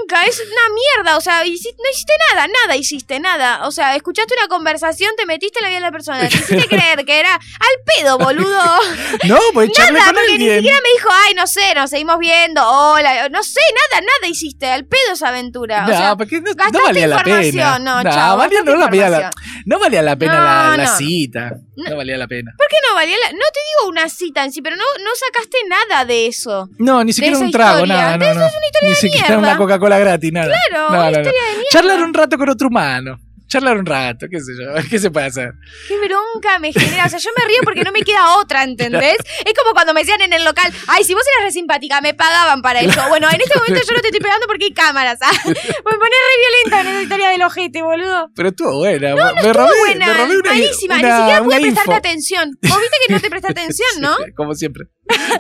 Nunca, 0.01 0.25
es 0.25 0.39
una 0.41 0.75
mierda. 0.75 1.17
O 1.17 1.21
sea, 1.21 1.45
hici- 1.45 1.75
no 1.77 1.91
hiciste 1.93 2.13
nada, 2.33 2.47
nada 2.49 2.77
hiciste, 2.77 3.21
nada. 3.21 3.67
O 3.67 3.71
sea, 3.71 3.97
escuchaste 3.97 4.35
una 4.39 4.49
conversación, 4.49 5.11
te 5.17 5.27
metiste 5.27 5.59
en 5.59 5.63
la 5.65 5.69
vida 5.69 5.79
de 5.79 5.83
la 5.87 5.93
persona. 5.93 6.21
Te 6.21 6.27
hiciste 6.37 6.67
creer 6.69 7.05
que 7.05 7.21
era 7.21 7.35
al 7.35 7.77
pedo, 7.99 8.19
boludo. 8.19 8.61
No, 9.25 9.39
pues 9.55 9.71
Nada, 9.79 9.89
con 10.07 10.15
porque 10.15 10.27
ni 10.27 10.33
alguien. 10.35 10.57
siquiera 10.59 10.77
me 10.83 10.89
dijo, 10.99 11.09
ay, 11.27 11.35
no 11.35 11.47
sé, 11.47 11.75
nos 11.75 11.89
seguimos 11.91 12.19
viendo, 12.19 12.63
hola, 12.69 13.29
no 13.31 13.43
sé, 13.43 13.61
nada, 13.91 14.01
nada 14.03 14.31
hiciste, 14.31 14.67
al 14.67 14.85
pedo 14.85 15.13
esa 15.15 15.29
aventura. 15.29 15.85
o 15.85 15.89
No, 16.09 16.17
porque 16.17 16.41
no, 16.41 16.51
no 16.73 16.85
valía 16.85 17.07
la 17.07 17.23
pena. 17.23 17.79
no, 17.79 18.03
No, 18.03 18.11
chao, 18.11 18.37
valía- 18.37 18.61
no, 18.65 18.77
la, 18.77 18.85
información. 18.85 19.31
no 19.67 19.79
valía 19.79 20.03
la 20.03 20.17
pena 20.17 20.35
No, 20.39 20.45
la, 20.45 20.77
la 20.77 20.87
cita. 20.89 21.53
No. 21.77 21.97
Valía 21.97 22.17
la 22.17 22.27
pena. 22.29 22.53
¿Por 22.57 22.67
qué 22.69 22.77
no 22.89 22.95
valía 22.95 23.17
la.? 23.25 23.33
No 23.33 23.39
te 23.53 23.61
digo 23.81 23.91
una 23.91 24.09
cita 24.09 24.45
en 24.45 24.53
sí, 24.53 24.63
pero 24.63 24.77
no, 24.77 24.83
no 25.03 25.11
sacaste 25.15 25.59
nada 25.69 26.05
de 26.05 26.27
eso. 26.27 26.69
No, 26.79 27.03
ni 27.05 27.13
siquiera 27.13 27.39
un 27.39 27.51
trago, 27.51 27.85
historia. 27.85 27.95
nada. 27.97 28.17
No, 28.19 28.27
no. 28.27 28.31
es 28.31 28.37
una 28.37 28.67
historia 28.67 28.71
Ni 28.83 28.89
de 28.91 28.95
siquiera 28.97 29.27
mierda. 29.29 29.39
una 29.49 29.57
Coca-Cola 29.57 29.99
gratis, 29.99 30.33
nada. 30.33 30.55
Claro, 30.69 30.89
una 30.91 31.07
historia 31.11 31.25
de 31.25 31.53
mierda. 31.53 31.65
Charlar 31.71 32.03
un 32.03 32.15
rato 32.15 32.39
con 32.39 32.49
otro 32.49 32.69
humano. 32.69 33.19
Charlar 33.55 33.77
un 33.79 33.87
rato, 33.87 34.27
qué 34.31 34.41
sé 34.41 34.53
yo, 34.61 34.73
¿qué 34.91 34.99
se 34.99 35.11
puede 35.11 35.27
hacer? 35.27 35.53
Qué 35.89 35.95
bronca 35.99 36.59
me 36.59 36.73
genera. 36.73 37.07
O 37.07 37.09
sea, 37.09 37.19
yo 37.19 37.31
me 37.39 37.45
río 37.47 37.59
porque 37.65 37.83
no 37.85 37.93
me 37.93 38.01
queda 38.03 38.37
otra, 38.39 38.65
¿entendés? 38.65 39.17
Es 39.47 39.53
como 39.55 39.73
cuando 39.73 39.95
me 39.95 40.01
decían 40.01 40.21
en 40.23 40.33
el 40.33 40.45
local, 40.45 40.73
ay, 40.89 41.05
si 41.05 41.15
vos 41.15 41.23
eras 41.37 41.47
re 41.47 41.53
simpática, 41.53 42.01
me 42.01 42.15
pagaban 42.15 42.63
para 42.63 42.81
eso. 42.81 43.01
Bueno, 43.09 43.29
en 43.31 43.41
este 43.41 43.59
momento 43.59 43.81
yo 43.87 43.95
no 43.95 44.01
te 44.01 44.09
estoy 44.09 44.21
pegando 44.27 44.47
porque 44.47 44.65
hay 44.67 44.73
cámaras. 44.75 45.19
¿ah? 45.23 45.31
Me 45.45 45.53
ponés 45.55 46.21
re 46.25 46.37
violenta 46.43 46.81
en 46.81 46.87
esa 46.89 47.03
historia 47.03 47.29
del 47.31 47.43
ojete, 47.43 47.83
boludo. 47.83 48.31
Pero 48.35 48.49
estuvo 48.49 48.79
buena. 48.79 49.11
No, 49.11 49.17
me 49.17 49.41
estuvo 49.41 49.53
robé, 49.53 49.79
buena, 49.81 50.07
me 50.07 50.15
robé 50.15 50.37
una, 50.39 50.51
malísima. 50.51 50.97
una- 50.99 51.09
Ni 51.09 51.17
siquiera 51.21 51.45
pude 51.45 51.61
prestarte 51.61 51.91
info. 51.91 51.93
atención. 51.95 52.51
Vos 52.63 52.81
viste 52.81 52.97
que 53.07 53.13
no 53.15 53.21
te 53.21 53.31
prestaste 53.31 53.61
atención, 53.61 53.89
¿no? 54.01 54.17
Sí, 54.17 54.33
Como 54.35 54.55
siempre. 54.55 54.85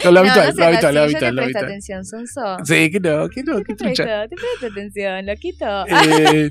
Con 0.02 0.12
lo 0.14 0.20
habitual, 0.20 0.48
no, 0.54 0.60
lo 0.60 0.66
habitual, 0.66 0.94
lo 0.94 1.00
Yo 1.00 1.04
habitual, 1.04 1.30
te 1.30 1.32
lo 1.32 1.42
presto 1.42 1.58
atención, 1.64 2.04
Sonso. 2.04 2.56
Sí, 2.64 2.90
que 2.90 3.00
no, 3.00 3.28
que 3.30 3.42
no, 3.42 3.56
que 3.58 3.74
Te 3.74 3.84
trucha. 3.84 4.28
te 4.28 4.36
presto 4.36 4.66
atención, 4.66 5.26
loquito. 5.26 5.86
Eh, 5.86 6.50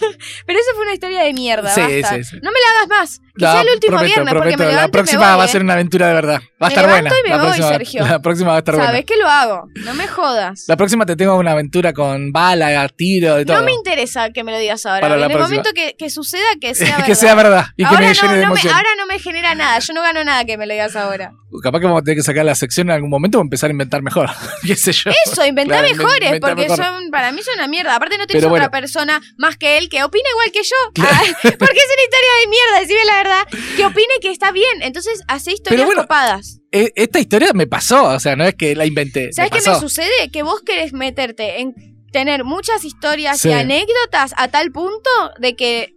Pero 0.46 0.58
eso 0.58 0.70
fue 0.74 0.82
una 0.84 0.94
historia 0.94 1.22
de 1.22 1.32
mierda, 1.32 1.70
Sí, 1.74 1.80
basta. 1.80 2.16
sí, 2.16 2.24
sí. 2.24 2.36
No 2.42 2.50
me 2.50 2.58
la 2.60 2.66
hagas 2.76 2.88
más. 2.88 3.20
Que 3.38 3.44
no, 3.44 3.52
sea 3.52 3.60
el 3.62 3.68
último 3.72 3.90
prometo, 3.98 4.14
viernes, 4.14 4.34
porque 4.34 4.56
me 4.56 4.72
La 4.72 4.84
y 4.86 4.88
próxima 4.90 5.20
me 5.20 5.26
voy, 5.28 5.36
va 5.38 5.42
a 5.42 5.46
¿eh? 5.46 5.48
ser 5.48 5.62
una 5.62 5.72
aventura 5.74 6.08
de 6.08 6.14
verdad. 6.14 6.40
Va 6.60 6.66
a 6.66 6.68
Me 6.70 6.74
estar 6.74 6.88
buena. 6.90 7.10
y 7.10 7.22
me 7.22 7.28
la, 7.30 7.36
voy, 7.36 7.44
próxima, 7.46 7.68
Sergio. 7.68 8.06
la 8.06 8.18
próxima 8.20 8.48
va 8.50 8.56
a 8.56 8.58
estar 8.58 8.74
¿Sabes 8.74 8.90
buena. 8.90 9.02
que 9.04 9.16
lo 9.16 9.28
hago? 9.28 9.68
No 9.84 9.94
me 9.94 10.08
jodas. 10.08 10.64
La 10.66 10.76
próxima 10.76 11.06
te 11.06 11.14
tengo 11.14 11.36
una 11.36 11.52
aventura 11.52 11.92
con 11.92 12.32
bala, 12.32 12.88
tiro, 12.88 13.36
de 13.36 13.44
todo. 13.46 13.58
No 13.58 13.62
me 13.64 13.72
interesa 13.72 14.30
que 14.30 14.42
me 14.42 14.50
lo 14.50 14.58
digas 14.58 14.84
ahora. 14.86 15.02
Para 15.02 15.14
en 15.16 15.20
el 15.22 15.26
próxima. 15.28 15.48
momento 15.48 15.70
que, 15.72 15.94
que 15.96 16.10
suceda, 16.10 16.42
que 16.60 16.74
sea 16.74 16.86
verdad. 16.90 17.06
que 17.06 17.14
sea 17.14 17.34
verdad 17.36 17.66
y 17.76 17.82
que 17.84 17.88
ahora, 17.88 18.08
no, 18.08 18.12
llene 18.12 18.28
de 18.28 18.28
no 18.28 18.36
me, 18.38 18.44
emoción. 18.54 18.74
ahora 18.74 18.88
no 18.98 19.06
me 19.06 19.18
genera 19.20 19.54
nada. 19.54 19.78
Yo 19.78 19.92
no 19.94 20.02
gano 20.02 20.24
nada 20.24 20.44
que 20.44 20.58
me 20.58 20.66
lo 20.66 20.72
digas 20.72 20.96
ahora. 20.96 21.32
Capaz 21.62 21.78
que 21.80 21.86
vamos 21.86 22.02
a 22.02 22.04
tener 22.04 22.16
que 22.18 22.22
sacar 22.24 22.44
la 22.44 22.54
sección 22.54 22.88
en 22.88 22.94
algún 22.96 23.08
momento 23.08 23.38
o 23.38 23.40
empezar 23.40 23.70
a 23.70 23.72
inventar 23.72 24.02
mejor. 24.02 24.28
¿Qué 24.66 24.74
sé 24.74 24.92
yo? 24.92 25.10
Eso, 25.26 25.46
inventá 25.46 25.78
Claro, 25.78 25.96
mejores, 25.96 26.40
porque 26.40 26.62
mejor. 26.68 26.76
son, 26.76 27.10
para 27.10 27.30
mí 27.32 27.40
son 27.42 27.54
una 27.54 27.68
mierda. 27.68 27.94
Aparte 27.94 28.18
no 28.18 28.24
Pero 28.26 28.50
otra 28.52 28.70
persona 28.70 29.20
más 29.38 29.56
que 29.56 29.78
él 29.78 29.87
que 29.88 30.02
opina 30.04 30.24
igual 30.30 30.50
que 30.52 30.62
yo. 30.62 30.76
Ah, 31.02 31.22
porque 31.42 31.78
es 31.78 31.88
una 31.88 32.04
historia 32.04 32.32
de 32.40 32.48
mierda, 32.48 32.80
decime 32.80 33.04
la 33.04 33.16
verdad. 33.16 33.42
Que 33.76 33.84
opine 33.86 34.14
que 34.20 34.30
está 34.30 34.50
bien. 34.52 34.82
Entonces 34.82 35.22
hace 35.28 35.52
historias 35.52 35.86
bueno, 35.86 36.02
copadas. 36.02 36.60
Eh, 36.72 36.92
Esta 36.96 37.18
historia 37.20 37.52
me 37.54 37.66
pasó, 37.66 38.04
o 38.04 38.20
sea, 38.20 38.36
no 38.36 38.44
es 38.44 38.54
que 38.54 38.74
la 38.76 38.84
inventé. 38.86 39.32
¿Sabes 39.32 39.50
qué 39.50 39.70
me 39.70 39.78
sucede? 39.78 40.30
Que 40.32 40.42
vos 40.42 40.60
querés 40.64 40.92
meterte 40.92 41.60
en 41.60 41.74
tener 42.12 42.44
muchas 42.44 42.84
historias 42.84 43.40
Sí. 43.40 43.48
y 43.48 43.52
anécdotas 43.52 44.34
a 44.36 44.48
tal 44.48 44.70
punto 44.72 45.10
de 45.38 45.54
que 45.56 45.94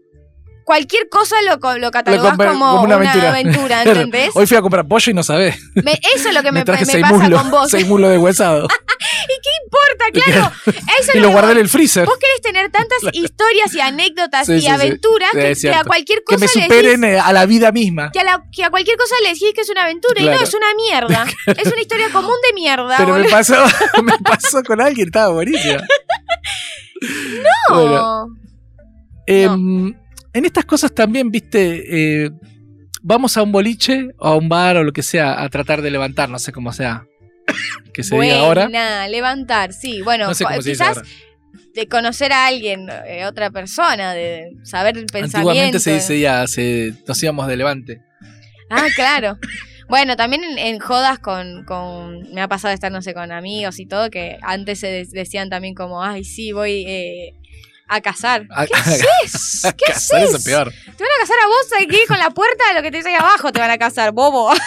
cualquier 0.66 1.10
cosa 1.10 1.36
lo, 1.42 1.58
lo 1.78 1.92
catalogás 1.92 2.34
conver- 2.38 2.48
como, 2.50 2.66
como 2.72 2.82
una 2.84 2.98
una, 2.98 3.30
aventura. 3.30 3.82
¿entendés? 3.86 4.30
Hoy 4.34 4.46
fui 4.46 4.56
a 4.58 4.62
comprar 4.62 4.88
pollo 4.88 5.12
y 5.12 5.14
no 5.14 5.24
sabés. 5.24 5.58
Me- 5.76 6.00
eso 6.16 6.30
es 6.30 6.34
lo 6.34 6.42
que 6.44 6.52
me, 6.52 6.64
Me 6.64 6.66
me 6.66 7.02
pasa 7.02 7.30
con 7.32 7.52
vos. 7.52 7.70
seis 7.70 7.88
muslos 7.88 8.12
de 8.12 8.18
huesado. 8.18 8.62
importa, 8.64 8.80
claro. 10.14 10.52
Eso 11.00 11.12
y 11.16 11.20
lo 11.20 11.28
que 11.28 11.34
guardé 11.34 11.52
en 11.54 11.58
el 11.60 11.70
freezer. 11.70 12.06
Vos 12.06 12.18
querés 12.18 12.42
tener 12.42 12.72
tantas 12.72 13.00
historias 13.14 13.74
y 13.74 13.80
anécdotas 13.82 14.48
Sí, 14.48 14.54
y 14.54 14.62
sí, 14.62 14.68
aventuras 14.68 15.30
Sí, 15.34 15.40
que, 15.40 15.56
que 15.72 15.74
a 15.76 15.84
cualquier 15.84 16.20
Que 16.20 16.36
cosa 16.36 16.40
le 16.46 16.48
superen 16.48 17.02
decís, 17.02 17.16
eh, 17.16 17.20
a 17.20 17.34
la 17.34 17.46
vida 17.46 17.72
misma. 17.72 18.12
que 18.12 18.20
a, 18.20 18.24
la- 18.24 18.44
que 18.52 18.64
a 18.64 18.70
cualquier 18.70 18.98
cosa 18.98 19.16
le 19.24 19.30
decís 19.30 19.52
que 19.54 19.62
es 19.62 19.70
una 19.70 19.84
aventura 19.84 20.22
y 20.22 20.26
no, 20.26 20.32
es 20.34 20.54
una 20.54 20.68
mierda. 20.76 21.26
es 21.48 21.68
una 21.72 21.82
historia 21.82 22.10
común 22.12 22.36
de 22.48 22.54
mierda. 22.54 22.96
Pero 22.98 23.16
me 23.16 23.24
pasó, 23.30 23.56
me 24.04 24.18
pasó 24.24 24.64
con 24.64 24.82
alguien, 24.82 25.08
estaba 25.08 25.34
buenísimo. 25.34 25.80
Bueno, 27.70 28.28
em, 29.28 29.94
en 30.34 30.46
estas 30.46 30.66
cosas 30.66 30.94
también, 30.94 31.30
viste, 31.32 32.26
eh, 32.26 32.32
vamos 33.02 33.38
a 33.38 33.44
un 33.44 33.52
boliche 33.52 34.10
o 34.18 34.28
a 34.28 34.36
un 34.36 34.50
bar 34.50 34.78
o 34.78 34.84
lo 34.84 34.92
que 34.94 35.04
sea 35.04 35.42
a 35.42 35.50
tratar 35.50 35.82
de 35.82 35.92
levantar, 35.92 36.30
no 36.30 36.40
sé 36.40 36.52
cómo 36.52 36.72
sea 36.74 37.06
que 37.94 38.04
se 38.04 38.20
diga 38.20 38.40
ahora. 38.40 38.64
Buena, 38.64 39.08
levantar, 39.08 39.74
sí. 39.74 40.02
Bueno, 40.02 40.28
No 40.28 40.34
sé 40.34 40.46
quizás 40.64 41.02
de 41.74 41.88
conocer 41.88 42.34
a 42.34 42.48
alguien, 42.48 42.90
eh, 43.08 43.26
otra 43.26 43.50
persona, 43.50 44.14
de 44.14 44.52
saber 44.64 44.98
el 44.98 45.06
pensamiento. 45.06 45.38
Antiguamente 45.52 45.80
se 45.80 45.94
dice 45.94 46.20
ya, 46.20 46.46
se, 46.48 46.94
nos 47.08 47.22
íbamos 47.24 47.48
de 47.48 47.58
levante. 47.58 48.02
Ah, 48.70 48.88
claro. 48.96 49.38
Bueno, 49.88 50.16
también 50.16 50.44
en, 50.44 50.58
en 50.58 50.80
jodas 50.80 51.20
con, 51.20 51.66
con. 51.66 52.32
Me 52.34 52.42
ha 52.42 52.48
pasado 52.48 52.70
de 52.70 52.76
estar, 52.76 52.92
no 52.92 53.02
sé, 53.02 53.14
con 53.14 53.32
amigos 53.32 53.80
y 53.80 53.86
todo, 53.86 54.10
que 54.10 54.38
antes 54.42 54.80
se 54.80 54.88
de- 54.88 55.06
decían 55.12 55.50
también 55.50 55.76
como, 55.76 56.02
ay, 56.04 56.24
sí, 56.24 56.54
voy 56.54 56.86
eh, 56.88 57.34
a 57.90 58.00
casar. 58.00 58.48
A- 58.52 58.66
¿Qué 58.66 58.74
haces? 58.74 59.62
¿Qué 59.78 59.92
haces? 59.92 60.44
Te 60.46 60.54
van 60.54 60.68
a 60.70 61.22
casar 61.22 61.38
a 61.44 61.48
vos, 61.48 61.74
hay 61.78 61.88
que 61.88 61.98
ir 61.98 62.08
con 62.08 62.18
la 62.20 62.30
puerta 62.30 62.70
de 62.70 62.76
lo 62.76 62.82
que 62.82 62.92
tenés 62.92 63.06
ahí 63.06 63.16
abajo, 63.16 63.52
te 63.52 63.60
van 63.60 63.72
a 63.72 63.78
casar, 63.78 64.12
bobo. 64.14 64.54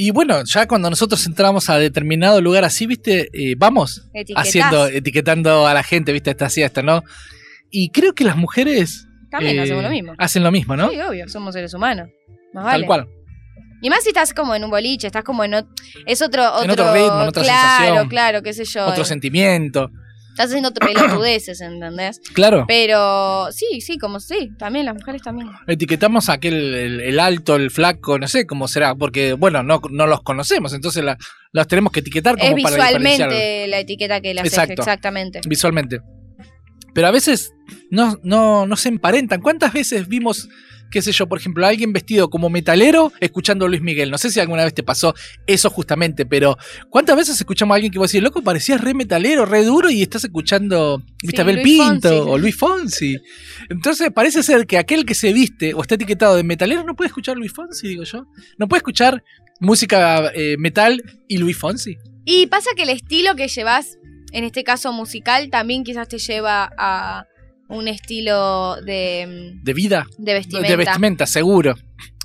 Y 0.00 0.12
bueno, 0.12 0.44
ya 0.44 0.68
cuando 0.68 0.88
nosotros 0.88 1.26
entramos 1.26 1.68
a 1.68 1.76
determinado 1.76 2.40
lugar 2.40 2.64
así, 2.64 2.86
viste, 2.86 3.28
Eh, 3.32 3.54
vamos 3.58 4.08
Etiquetás. 4.14 4.46
haciendo, 4.48 4.86
etiquetando 4.86 5.66
a 5.66 5.74
la 5.74 5.82
gente, 5.82 6.12
viste, 6.12 6.30
esta 6.30 6.46
así, 6.46 6.62
esta 6.62 6.82
no. 6.82 7.02
Y 7.70 7.90
creo 7.90 8.14
que 8.14 8.22
las 8.24 8.36
mujeres 8.36 9.08
También 9.30 9.58
eh, 9.58 9.62
hacemos 9.62 9.82
lo 9.82 9.90
mismo. 9.90 10.12
hacen 10.16 10.42
lo 10.44 10.52
mismo, 10.52 10.76
¿no? 10.76 10.88
Sí, 10.90 11.00
obvio, 11.00 11.28
somos 11.28 11.52
seres 11.52 11.74
humanos. 11.74 12.08
Más 12.54 12.64
Tal 12.64 12.72
vale. 12.72 12.86
cual. 12.86 13.06
Y 13.82 13.90
más 13.90 14.02
si 14.04 14.08
estás 14.10 14.32
como 14.34 14.54
en 14.54 14.62
un 14.64 14.70
boliche, 14.70 15.06
estás 15.08 15.24
como 15.24 15.42
en 15.44 15.52
ot- 15.52 15.66
es 16.06 16.22
otro, 16.22 16.44
otro, 16.52 16.64
En 16.64 16.70
otro 16.70 16.92
ritmo, 16.94 17.22
en 17.22 17.28
otra 17.28 17.42
claro, 17.42 17.78
sensación. 17.84 18.08
claro, 18.08 18.42
qué 18.42 18.52
sé 18.52 18.64
yo. 18.64 18.86
Otro 18.86 19.02
eh, 19.02 19.06
sentimiento. 19.06 19.90
Estás 20.38 20.50
haciendo 20.50 20.70
pelotudeces, 20.72 21.60
¿entendés? 21.60 22.20
Claro. 22.32 22.64
Pero 22.68 23.48
sí, 23.50 23.80
sí, 23.80 23.98
como 23.98 24.20
sí, 24.20 24.50
también 24.58 24.84
las 24.86 24.94
mujeres 24.94 25.20
también. 25.22 25.48
Etiquetamos 25.66 26.28
a 26.28 26.34
aquel, 26.34 26.74
el, 26.74 27.00
el 27.00 27.18
alto, 27.18 27.56
el 27.56 27.72
flaco, 27.72 28.18
no 28.20 28.28
sé 28.28 28.46
cómo 28.46 28.68
será, 28.68 28.94
porque, 28.94 29.32
bueno, 29.32 29.64
no, 29.64 29.80
no 29.90 30.06
los 30.06 30.22
conocemos, 30.22 30.72
entonces 30.72 31.02
la- 31.02 31.18
los 31.52 31.66
tenemos 31.66 31.90
que 31.92 32.00
etiquetar 32.00 32.38
como 32.38 32.56
Es 32.56 32.62
para 32.62 32.76
visualmente 32.76 33.66
la 33.66 33.78
etiqueta 33.80 34.20
que 34.20 34.34
le 34.34 34.42
haces, 34.42 34.70
exactamente. 34.70 35.40
visualmente. 35.48 35.98
Pero 36.94 37.06
a 37.06 37.10
veces 37.10 37.52
no, 37.90 38.18
no, 38.22 38.66
no 38.66 38.76
se 38.76 38.88
emparentan. 38.88 39.40
¿Cuántas 39.40 39.72
veces 39.72 40.08
vimos, 40.08 40.48
qué 40.90 41.02
sé 41.02 41.12
yo, 41.12 41.28
por 41.28 41.38
ejemplo, 41.38 41.64
a 41.64 41.68
alguien 41.68 41.92
vestido 41.92 42.30
como 42.30 42.50
metalero 42.50 43.12
escuchando 43.20 43.66
a 43.66 43.68
Luis 43.68 43.82
Miguel? 43.82 44.10
No 44.10 44.18
sé 44.18 44.30
si 44.30 44.40
alguna 44.40 44.64
vez 44.64 44.74
te 44.74 44.82
pasó 44.82 45.14
eso 45.46 45.70
justamente, 45.70 46.26
pero 46.26 46.56
¿cuántas 46.90 47.16
veces 47.16 47.38
escuchamos 47.38 47.74
a 47.74 47.76
alguien 47.76 47.92
que 47.92 47.98
vos 47.98 48.10
decís, 48.10 48.22
loco, 48.22 48.42
parecías 48.42 48.80
re 48.80 48.94
metalero, 48.94 49.44
re 49.44 49.64
duro 49.64 49.90
y 49.90 50.02
estás 50.02 50.24
escuchando, 50.24 51.02
viste, 51.22 51.40
a 51.40 51.44
Bel 51.44 51.62
Luis 51.62 51.80
Pinto 51.80 52.08
Fonsi. 52.08 52.30
o 52.30 52.38
Luis 52.38 52.56
Fonsi? 52.56 53.18
Entonces 53.68 54.10
parece 54.14 54.42
ser 54.42 54.66
que 54.66 54.78
aquel 54.78 55.04
que 55.04 55.14
se 55.14 55.32
viste 55.32 55.74
o 55.74 55.82
está 55.82 55.94
etiquetado 55.94 56.36
de 56.36 56.42
metalero 56.42 56.84
no 56.84 56.96
puede 56.96 57.08
escuchar 57.08 57.36
Luis 57.36 57.52
Fonsi, 57.52 57.88
digo 57.88 58.04
yo. 58.04 58.26
No 58.58 58.68
puede 58.68 58.78
escuchar 58.78 59.22
música 59.60 60.30
eh, 60.34 60.56
metal 60.58 61.02
y 61.28 61.38
Luis 61.38 61.56
Fonsi. 61.56 61.96
Y 62.24 62.46
pasa 62.46 62.70
que 62.76 62.82
el 62.82 62.90
estilo 62.90 63.34
que 63.36 63.48
llevas, 63.48 63.97
en 64.32 64.44
este 64.44 64.64
caso 64.64 64.92
musical, 64.92 65.50
también 65.50 65.84
quizás 65.84 66.08
te 66.08 66.18
lleva 66.18 66.70
a 66.78 67.24
un 67.68 67.86
estilo 67.88 68.76
de, 68.82 69.52
De 69.62 69.74
vida, 69.74 70.06
de 70.16 70.34
vestimenta. 70.34 70.68
de 70.68 70.76
vestimenta, 70.76 71.26
seguro. 71.26 71.74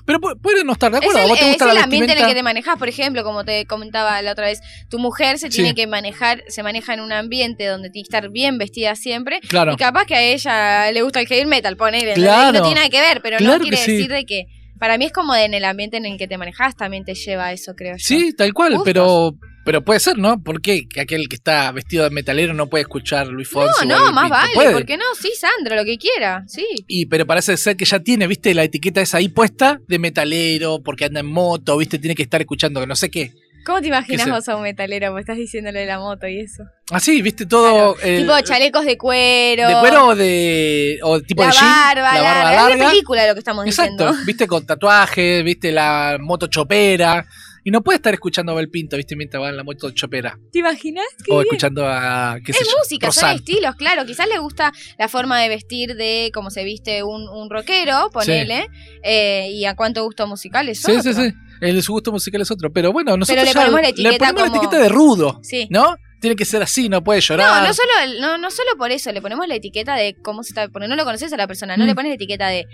Pero 0.06 0.20
pu- 0.20 0.38
puede 0.42 0.66
no 0.66 0.74
estar 0.74 0.92
de 0.92 0.98
Es 0.98 1.04
acuerdo. 1.04 1.20
el, 1.20 1.26
¿A 1.26 1.28
vos 1.30 1.38
te 1.40 1.46
es 1.46 1.50
gusta 1.52 1.70
el 1.70 1.76
la 1.78 1.84
ambiente 1.84 2.12
en 2.12 2.18
el 2.20 2.28
que 2.28 2.34
te 2.34 2.44
manejas, 2.44 2.78
por 2.78 2.90
ejemplo, 2.90 3.24
como 3.24 3.46
te 3.46 3.66
comentaba 3.66 4.22
la 4.22 4.34
otra 4.34 4.48
vez, 4.48 4.60
tu 4.90 5.00
mujer 5.00 5.38
se 5.40 5.50
Sí. 5.50 5.58
tiene 5.60 5.74
que 5.76 5.88
manejar, 5.88 6.44
se 6.50 6.62
maneja 6.62 6.94
en 6.94 7.00
un 7.00 7.14
ambiente 7.14 7.66
donde 7.68 7.90
tiene 7.90 8.04
que 8.04 8.16
estar 8.16 8.30
bien 8.30 8.58
vestida 8.58 8.96
siempre. 8.96 9.40
Claro. 9.48 9.74
Y 9.74 9.78
capaz 9.78 10.06
que 10.06 10.16
a 10.16 10.22
ella 10.22 10.92
le 10.92 11.02
gusta 11.04 11.22
el 11.22 11.28
heavy 11.28 11.46
metal, 11.46 11.78
poner, 11.78 12.14
Claro. 12.16 12.60
no 12.60 12.66
tiene 12.66 12.76
nada 12.82 12.90
que 12.90 13.00
ver, 13.00 13.22
pero 13.22 13.38
Claro 13.38 13.54
no 13.60 13.62
quiere 13.62 13.78
sí. 13.78 13.94
decir 13.94 14.12
de 14.12 14.26
que 14.26 14.44
para 14.78 14.98
mí 14.98 15.06
es 15.06 15.14
como 15.14 15.34
de 15.34 15.46
en 15.46 15.54
el 15.54 15.64
ambiente 15.64 15.96
en 15.96 16.06
el 16.06 16.18
que 16.18 16.28
te 16.28 16.38
manejas 16.38 16.76
también 16.76 17.06
te 17.06 17.16
lleva 17.16 17.46
a 17.48 17.54
eso, 17.54 17.74
creo 17.74 17.94
yo. 17.98 18.04
Sí, 18.06 18.34
tal 18.38 18.54
cual, 18.54 18.72
Gustos. 18.74 18.86
pero 18.86 19.32
pero 19.66 19.84
puede 19.84 20.00
ser, 20.00 20.18
¿no? 20.18 20.42
¿Por 20.44 20.62
qué 20.62 20.88
que 20.88 21.02
aquel 21.02 21.28
que 21.30 21.36
está 21.36 21.72
vestido 21.72 22.04
de 22.04 22.10
metalero 22.10 22.54
no 22.54 22.68
puede 22.68 22.82
escuchar 22.84 23.28
Luis 23.28 23.48
Fonsi? 23.50 23.88
No, 23.88 24.00
no, 24.08 24.12
más 24.12 24.30
vale, 24.30 24.54
Puede. 24.56 24.74
¿por 24.74 24.86
qué 24.86 24.98
no? 24.98 25.06
Sí, 25.20 25.32
Sandra, 25.40 25.76
lo 25.76 25.86
que 25.86 25.98
quiera, 25.98 26.44
sí. 26.48 26.66
Y 26.88 27.06
pero 27.06 27.26
parece 27.26 27.56
ser 27.58 27.78
que 27.78 27.86
ya 27.86 28.00
tiene, 28.00 28.28
¿viste? 28.28 28.54
La 28.54 28.64
etiqueta 28.64 29.02
esa 29.02 29.18
ahí 29.18 29.30
puesta 29.30 29.80
de 29.88 30.00
metalero, 30.00 30.82
porque 30.84 31.06
anda 31.06 31.20
en 31.22 31.28
moto, 31.28 31.78
¿viste? 31.78 32.00
Tiene 32.00 32.16
que 32.16 32.24
estar 32.24 32.42
escuchando 32.42 32.80
que 32.82 32.88
no 32.88 32.96
sé 32.96 33.10
qué. 33.10 33.32
¿Cómo 33.66 33.80
te 33.80 33.88
imaginas 33.88 34.30
vos 34.30 34.50
a 34.50 34.58
un 34.58 34.64
metalero? 34.64 35.12
Pues 35.14 35.22
estás 35.22 35.38
diciéndole 35.38 35.80
de 35.80 35.86
la 35.86 35.98
moto 35.98 36.28
y 36.28 36.38
eso. 36.42 36.64
Así, 36.92 37.22
¿viste? 37.22 37.46
Todo. 37.46 37.96
el- 38.04 38.24
tipo 38.28 38.38
chalecos 38.42 38.84
de 38.84 38.98
cuero. 38.98 39.70
¿De 39.70 39.76
cuero 39.80 40.08
o 40.08 40.16
de. 40.18 41.00
o 41.02 41.22
tipo 41.22 41.44
la 41.44 41.48
de 41.48 41.54
jean? 41.54 41.66
barba, 41.66 42.14
la 42.16 42.22
barba 42.22 42.44
larga. 42.52 42.74
Es 42.74 42.80
de 42.80 42.86
película 42.88 43.26
lo 43.28 43.34
que 43.34 43.40
estamos 43.40 43.66
Exacto, 43.66 43.92
diciendo. 44.08 44.26
viste 44.26 44.48
con 44.48 44.66
tatuajes, 44.66 45.46
viste 45.46 45.72
la 45.72 46.18
moto 46.20 46.48
chopera. 46.48 47.26
Y 47.66 47.72
no 47.72 47.82
puede 47.82 47.96
estar 47.98 48.14
escuchando 48.14 48.52
a 48.52 48.56
Bel 48.56 48.70
Pinto, 48.70 48.98
viste, 48.98 49.16
mientras 49.16 49.42
va 49.42 49.50
en 49.50 49.56
la 49.58 49.64
moto 49.64 49.90
chopera. 49.92 50.38
¿Te 50.52 50.60
imaginas? 50.60 51.06
Qué 51.24 51.32
O 51.32 51.36
bien. 51.38 51.46
escuchando 51.48 51.88
a. 51.88 52.38
¿qué 52.46 52.52
sé 52.54 52.62
Es 52.64 52.68
yo, 52.70 52.74
música, 52.78 53.12
son 53.12 53.32
estilos, 53.32 53.76
claro. 53.76 54.06
Quizás 54.06 54.28
le 54.28 54.38
gusta 54.40 54.74
la 55.00 55.08
forma 55.08 55.40
de 55.40 55.48
vestir 55.50 55.96
de 55.96 56.30
cómo 56.34 56.50
se 56.50 56.64
viste 56.66 57.04
un, 57.04 57.28
un 57.30 57.50
rockero, 57.50 58.10
ponele. 58.12 58.68
eh, 59.04 59.50
y 59.52 59.66
a 59.66 59.76
cuánto 59.76 60.04
gusto 60.04 60.28
musical 60.28 60.68
es 60.70 60.82
Sí, 60.82 60.92
sí, 61.02 61.10
otro. 61.10 61.14
sí. 61.24 61.34
El, 61.62 61.82
su 61.82 61.94
gusto 61.94 62.12
musical 62.12 62.42
es 62.42 62.52
otro. 62.52 62.72
Pero 62.74 62.92
bueno, 62.92 63.16
nosotros 63.16 63.46
le 63.46 63.54
ya 63.54 63.60
ponemos 63.62 63.82
la 63.82 63.88
etiqueta 63.90 64.18
ponemos 64.18 64.42
la 64.42 64.48
etiqueta 64.58 64.78
de 64.84 64.90
rudo, 64.90 65.40
Sí. 65.42 65.68
¿no? 65.70 65.96
Tiene 66.20 66.36
que 66.36 66.46
ser 66.46 66.62
así, 66.64 66.88
no 66.90 67.04
puede 67.04 67.20
No, 67.20 67.26
llorar. 67.28 67.68
no 67.68 67.74
solo, 67.74 67.90
el- 68.04 68.20
no, 68.22 68.38
no 68.38 68.50
solo 68.52 68.72
por 68.78 68.92
eso, 68.92 69.12
le 69.12 69.22
ponemos 69.22 69.48
la 69.48 69.56
etiqueta 69.56 69.96
de 69.96 70.16
cómo 70.22 70.44
se 70.44 70.50
está, 70.52 70.68
porque 70.70 70.88
no 70.88 70.96
lo 70.96 71.04
conoces 71.06 71.32
a 71.34 71.38
la 71.38 71.48
persona, 71.48 71.76
no 71.78 71.84
Mm. 71.84 71.88
le 71.88 71.96
pones 71.96 72.10
la 72.12 72.16
etiqueta 72.16 72.48
de, 72.48 72.66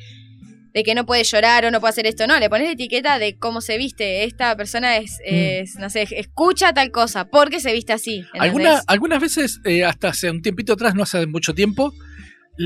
de 0.73 0.83
que 0.83 0.93
no 0.95 1.05
puede 1.05 1.23
llorar 1.23 1.65
o 1.65 1.71
no 1.71 1.79
puede 1.79 1.89
hacer 1.91 2.05
esto, 2.07 2.27
no, 2.27 2.37
le 2.39 2.49
pones 2.49 2.67
la 2.67 2.73
etiqueta 2.73 3.19
de 3.19 3.37
cómo 3.37 3.61
se 3.61 3.77
viste, 3.77 4.23
esta 4.23 4.55
persona 4.55 4.97
es, 4.97 5.17
es, 5.25 5.75
no 5.75 5.89
sé, 5.89 6.07
escucha 6.11 6.73
tal 6.73 6.91
cosa, 6.91 7.25
porque 7.29 7.59
se 7.59 7.73
viste 7.73 7.93
así. 7.93 8.23
Alguna- 8.39 8.81
algunas 8.87 9.21
veces, 9.21 9.59
eh, 9.65 9.83
hasta 9.83 10.09
hace 10.09 10.29
un 10.29 10.41
tiempito 10.41 10.73
atrás, 10.73 10.95
no 10.95 11.03
hace 11.03 11.25
mucho 11.27 11.53
tiempo, 11.53 11.93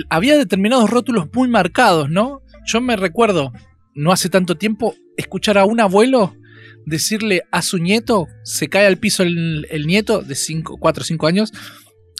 había 0.09 0.37
determinados 0.37 0.89
rótulos 0.89 1.27
muy 1.33 1.47
marcados, 1.47 2.09
¿no? 2.09 2.41
Yo 2.65 2.81
me 2.81 2.95
recuerdo, 2.95 3.51
no 3.93 4.11
hace 4.11 4.29
tanto 4.29 4.55
tiempo, 4.55 4.95
escuchar 5.17 5.57
a 5.57 5.65
un 5.65 5.79
abuelo 5.79 6.35
decirle 6.85 7.43
a 7.51 7.61
su 7.61 7.77
nieto, 7.77 8.27
se 8.43 8.67
cae 8.67 8.85
al 8.85 8.97
piso 8.97 9.23
el, 9.23 9.67
el 9.69 9.87
nieto 9.87 10.21
de 10.21 10.35
4 10.79 11.01
o 11.01 11.05
5 11.05 11.27
años 11.27 11.51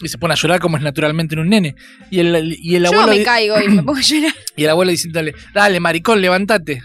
y 0.02 0.08
se 0.08 0.18
pone 0.18 0.34
a 0.34 0.36
llorar 0.36 0.60
como 0.60 0.76
es 0.76 0.82
naturalmente 0.82 1.34
en 1.34 1.40
un 1.40 1.48
nene. 1.50 1.74
Y 2.10 2.20
el, 2.20 2.56
y 2.60 2.76
el 2.76 2.82
Yo 2.84 2.88
abuelo 2.90 3.12
me 3.12 3.18
di- 3.18 3.24
caigo 3.24 3.60
y 3.60 3.68
me 3.68 3.82
pongo 3.82 3.98
a 3.98 4.02
llorar. 4.02 4.34
y 4.56 4.64
el 4.64 4.70
abuelo 4.70 4.90
diciéndole, 4.90 5.34
dale, 5.54 5.80
maricón, 5.80 6.20
levántate. 6.20 6.82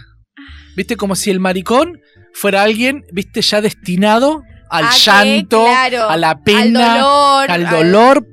Viste, 0.76 0.96
como 0.96 1.16
si 1.16 1.30
el 1.30 1.40
maricón 1.40 2.00
fuera 2.32 2.62
alguien, 2.62 3.04
viste, 3.12 3.42
ya 3.42 3.60
destinado 3.60 4.42
al 4.70 4.84
¿A 4.84 4.90
qué? 4.90 4.96
llanto, 5.04 5.64
Claro, 5.64 6.08
a 6.08 6.16
la 6.16 6.30
al 6.30 6.42
pena, 6.44 6.98
dolor. 7.00 7.50
al 7.50 7.68
dolor, 7.68 8.26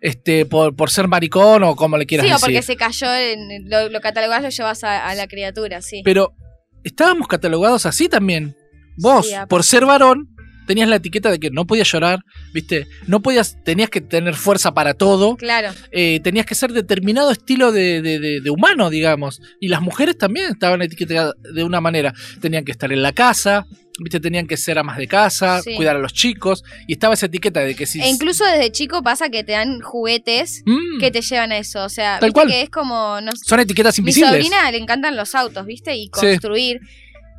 este, 0.00 0.44
por, 0.44 0.74
por 0.74 0.90
ser 0.90 1.06
maricón 1.06 1.62
o 1.62 1.76
como 1.76 1.96
le 1.96 2.04
quieras 2.04 2.26
Sí, 2.26 2.32
decir. 2.32 2.44
porque 2.46 2.62
se 2.62 2.76
cayó, 2.76 3.14
en, 3.14 3.70
lo, 3.70 3.88
lo 3.88 4.00
catalogás, 4.00 4.42
lo 4.42 4.48
llevas 4.50 4.82
a, 4.82 5.06
a 5.08 5.14
la 5.14 5.28
criatura, 5.28 5.80
sí. 5.82 6.02
Pero 6.04 6.34
estábamos 6.82 7.28
catalogados 7.28 7.86
así 7.86 8.08
también. 8.08 8.56
Vos, 8.98 9.28
Sí, 9.28 9.34
por 9.48 9.62
ser 9.64 9.86
varón, 9.86 10.28
tenías 10.66 10.88
la 10.88 10.96
etiqueta 10.96 11.30
de 11.30 11.38
que 11.38 11.50
no 11.50 11.66
podías 11.66 11.90
llorar, 11.90 12.20
viste, 12.52 12.86
no 13.06 13.20
podías, 13.20 13.56
tenías 13.64 13.90
que 13.90 14.00
tener 14.00 14.34
fuerza 14.34 14.72
para 14.74 14.94
todo. 14.94 15.36
Claro. 15.36 15.72
eh, 15.92 16.20
tenías 16.22 16.46
que 16.46 16.54
ser 16.54 16.72
determinado 16.72 17.30
estilo 17.30 17.72
de, 17.72 18.00
de- 18.02 18.18
de- 18.18 18.40
de 18.40 18.50
humano, 18.50 18.90
digamos. 18.90 19.40
Y 19.60 19.68
las 19.68 19.80
mujeres 19.82 20.16
también 20.18 20.50
estaban 20.50 20.82
etiquetadas 20.82 21.34
de 21.54 21.64
una 21.64 21.80
manera. 21.80 22.12
Tenían 22.40 22.64
que 22.64 22.72
estar 22.72 22.92
en 22.92 23.02
la 23.02 23.12
casa, 23.12 23.64
¿viste? 24.00 24.20
tenían 24.20 24.46
que 24.46 24.56
ser 24.56 24.78
amas 24.78 24.96
de 24.96 25.06
casa, 25.06 25.60
Sí. 25.62 25.74
cuidar 25.76 25.96
a 25.96 25.98
los 25.98 26.12
chicos. 26.12 26.64
Y 26.88 26.94
estaba 26.94 27.14
esa 27.14 27.26
etiqueta 27.26 27.60
de 27.60 27.74
que 27.74 27.86
si. 27.86 28.00
E 28.00 28.08
incluso 28.08 28.44
desde 28.44 28.72
chico 28.72 29.02
pasa 29.02 29.28
que 29.28 29.44
te 29.44 29.52
dan 29.52 29.80
juguetes 29.80 30.62
Mm, 30.66 30.98
que 31.00 31.10
te 31.10 31.20
llevan 31.22 31.52
a 31.52 31.58
eso. 31.58 31.84
O 31.84 31.88
sea, 31.88 32.18
Tal 32.18 32.30
viste 32.30 32.34
cual. 32.40 32.48
que 32.48 32.62
es 32.62 32.70
como. 32.70 33.20
No, 33.20 33.30
son 33.44 33.60
etiquetas 33.60 33.96
mi 33.98 34.02
invisibles. 34.02 34.30
sobrina 34.32 34.70
le 34.70 34.78
encantan 34.78 35.16
los 35.16 35.34
autos, 35.34 35.64
¿viste? 35.66 35.94
Y 35.96 36.08
construir. 36.08 36.80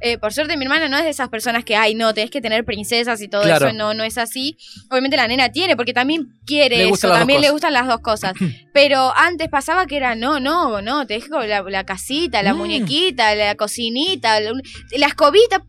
Eh, 0.01 0.17
por 0.17 0.33
suerte, 0.33 0.57
mi 0.57 0.65
hermana 0.65 0.87
no 0.89 0.97
es 0.97 1.03
de 1.03 1.09
esas 1.09 1.29
personas 1.29 1.63
que, 1.63 1.75
ay, 1.75 1.95
no, 1.95 2.13
tenés 2.13 2.29
que 2.29 2.41
tener 2.41 2.63
princesas 2.65 3.21
y 3.21 3.27
todo 3.27 3.43
Claro. 3.43 3.67
eso. 3.67 3.75
No, 3.75 3.93
no 3.93 4.03
es 4.03 4.17
así. 4.17 4.57
Obviamente 4.91 5.17
la 5.17 5.27
nena 5.27 5.49
tiene, 5.51 5.75
porque 5.75 5.93
también 5.93 6.27
quiere 6.45 6.77
Le 6.77 6.89
eso. 6.89 7.09
También 7.09 7.41
le 7.41 7.49
gustan 7.49 7.73
las 7.73 7.87
dos 7.87 8.01
cosas. 8.01 8.33
Pero 8.73 9.13
antes 9.15 9.47
pasaba 9.49 9.85
que 9.87 9.97
era, 9.97 10.13
no, 10.15 10.39
no, 10.39 10.81
no, 10.81 11.07
te 11.07 11.15
dejo 11.15 11.39
la, 11.41 11.61
la 11.63 11.85
casita, 11.85 12.43
la 12.43 12.53
Mm. 12.53 12.57
muñequita, 12.57 13.33
la 13.35 13.55
cocinita, 13.55 14.39
la, 14.41 14.51
la 14.97 15.07
escobita. 15.07 15.63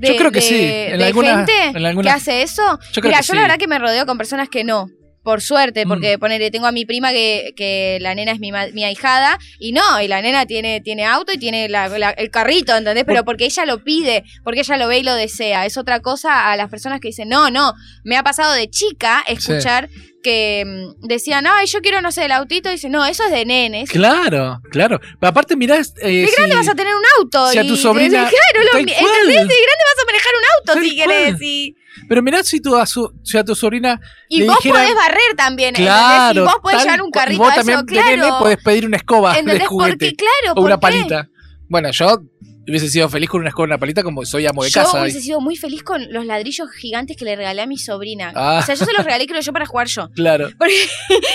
Yo 0.00 0.14
creo 0.16 0.30
que 0.30 0.40
sí, 0.40 0.54
en 0.54 0.98
de 0.98 1.04
alguna- 1.06 1.38
gente 1.38 1.78
en 1.78 1.84
alguna- 1.86 2.10
que 2.10 2.16
hace 2.16 2.42
eso. 2.42 2.62
Yo 2.92 3.00
creo 3.02 3.10
Mira, 3.10 3.20
yo 3.20 3.32
sí. 3.32 3.34
la 3.34 3.42
verdad 3.42 3.58
que 3.58 3.66
me 3.66 3.78
rodeo 3.80 4.06
con 4.06 4.16
personas 4.16 4.48
que 4.48 4.62
no. 4.62 4.86
Por 5.28 5.42
suerte, 5.42 5.84
Mm. 5.84 5.88
porque 5.90 6.18
ponele, 6.18 6.50
tengo 6.50 6.66
a 6.68 6.72
mi 6.72 6.86
prima 6.86 7.10
que, 7.12 7.52
que 7.54 7.98
la 8.00 8.14
nena 8.14 8.32
es 8.32 8.40
mi, 8.40 8.50
mi 8.72 8.84
ahijada, 8.84 9.38
y 9.58 9.72
no, 9.72 10.00
y 10.00 10.08
la 10.08 10.22
nena 10.22 10.46
tiene, 10.46 10.80
tiene 10.80 11.04
auto 11.04 11.32
y 11.34 11.36
tiene 11.38 11.68
la- 11.68 11.86
la- 11.98 12.12
el 12.12 12.30
carrito, 12.30 12.74
¿entendés? 12.74 13.04
Pero 13.04 13.26
porque 13.26 13.44
ella 13.44 13.66
lo 13.66 13.84
pide, 13.84 14.24
porque 14.42 14.60
ella 14.60 14.78
lo 14.78 14.88
ve 14.88 15.00
y 15.00 15.02
lo 15.02 15.14
desea. 15.14 15.66
Es 15.66 15.76
otra 15.76 16.00
cosa 16.00 16.50
a 16.50 16.56
las 16.56 16.70
personas 16.70 16.98
que 17.00 17.08
dicen, 17.08 17.28
no, 17.28 17.50
no, 17.50 17.74
me 18.04 18.16
ha 18.16 18.22
pasado 18.22 18.54
de 18.54 18.70
chica 18.70 19.22
escuchar 19.28 19.90
que 20.22 20.64
mm, 20.66 21.06
decían, 21.06 21.46
ay, 21.46 21.66
yo 21.66 21.80
quiero, 21.80 22.00
no 22.02 22.10
sé, 22.12 22.24
el 22.24 22.32
autito, 22.32 22.68
y 22.68 22.72
dicen, 22.72 22.92
no, 22.92 23.04
eso 23.06 23.24
es 23.24 23.30
de 23.30 23.44
nenes. 23.44 23.90
Claro, 23.90 24.60
claro. 24.70 25.00
Pero 25.20 25.30
aparte, 25.30 25.56
mirá. 25.56 25.76
Eh, 25.76 25.82
De 26.02 26.20
grande 26.36 26.50
si- 26.52 26.56
vas 26.56 26.68
a 26.68 26.74
tener 26.74 26.94
un 26.94 27.02
auto. 27.18 27.48
si 27.50 27.58
a 27.58 27.66
tu 27.66 27.76
sobrina- 27.76 28.24
dicen, 28.24 28.36
claro, 28.52 28.66
lo, 28.72 28.78
¿entendés? 28.78 28.96
De 28.98 29.34
grande 29.34 29.48
vas 29.48 30.02
a 30.02 30.06
manejar 30.06 30.32
un 30.34 30.44
auto 30.74 30.80
si 30.82 30.96
querés. 30.96 31.42
Y, 31.42 31.76
Pero 32.08 32.22
mirá 32.22 32.42
si, 32.44 32.60
tu, 32.60 32.76
a, 32.76 32.86
su, 32.86 33.12
si 33.24 33.36
a 33.38 33.44
tu 33.44 33.54
sobrina. 33.54 34.00
y 34.28 34.40
le 34.40 34.46
vos 34.46 34.56
dijeran- 34.58 34.82
podés 34.82 34.94
barrer 34.94 35.34
también, 35.36 35.68
¿entendés? 35.70 35.92
Claro. 35.94 36.42
Y 36.42 36.44
vos 36.46 36.56
podés 36.62 36.76
tal 36.78 36.84
llevar 36.86 37.02
un 37.02 37.10
carrito 37.10 37.34
Y 37.42 37.44
vos 37.44 37.52
a 37.52 37.54
también 37.56 37.78
eso, 37.78 37.86
de 37.86 38.02
nene 38.02 38.16
claro. 38.22 38.38
podés 38.38 38.56
pedir 38.64 38.86
una 38.86 38.96
escoba 38.96 39.32
de 39.34 39.38
¿Entendés? 39.40 39.68
juguete. 39.68 39.92
Porque, 39.96 40.14
claro, 40.16 40.52
o 40.52 40.54
¿por 40.54 40.64
una 40.64 40.78
palita. 40.80 41.28
Bueno, 41.70 41.90
yo 41.90 42.22
hubiese 42.70 42.88
sido 42.88 43.08
feliz 43.08 43.28
con 43.28 43.40
una 43.40 43.48
escoba 43.50 43.66
y 43.66 43.70
una 43.70 43.78
palita 43.78 44.02
como 44.02 44.24
soy 44.24 44.46
amo 44.46 44.62
de 44.64 44.70
Yo 44.70 44.82
casa. 44.82 45.02
hubiese 45.02 45.20
sido 45.20 45.40
muy 45.40 45.56
feliz 45.56 45.82
con 45.82 46.12
los 46.12 46.26
ladrillos 46.26 46.70
gigantes 46.70 47.16
que 47.16 47.24
le 47.24 47.36
regalé 47.36 47.62
a 47.62 47.66
mi 47.66 47.78
sobrina. 47.78 48.32
Ah. 48.34 48.60
O 48.62 48.66
sea, 48.66 48.74
yo 48.74 48.84
se 48.84 48.92
los 48.92 49.04
regalé, 49.04 49.26
creo 49.26 49.40
yo, 49.40 49.52
para 49.52 49.66
jugar 49.66 49.86
yo. 49.88 50.10
Claro. 50.10 50.50
Porque 50.58 50.74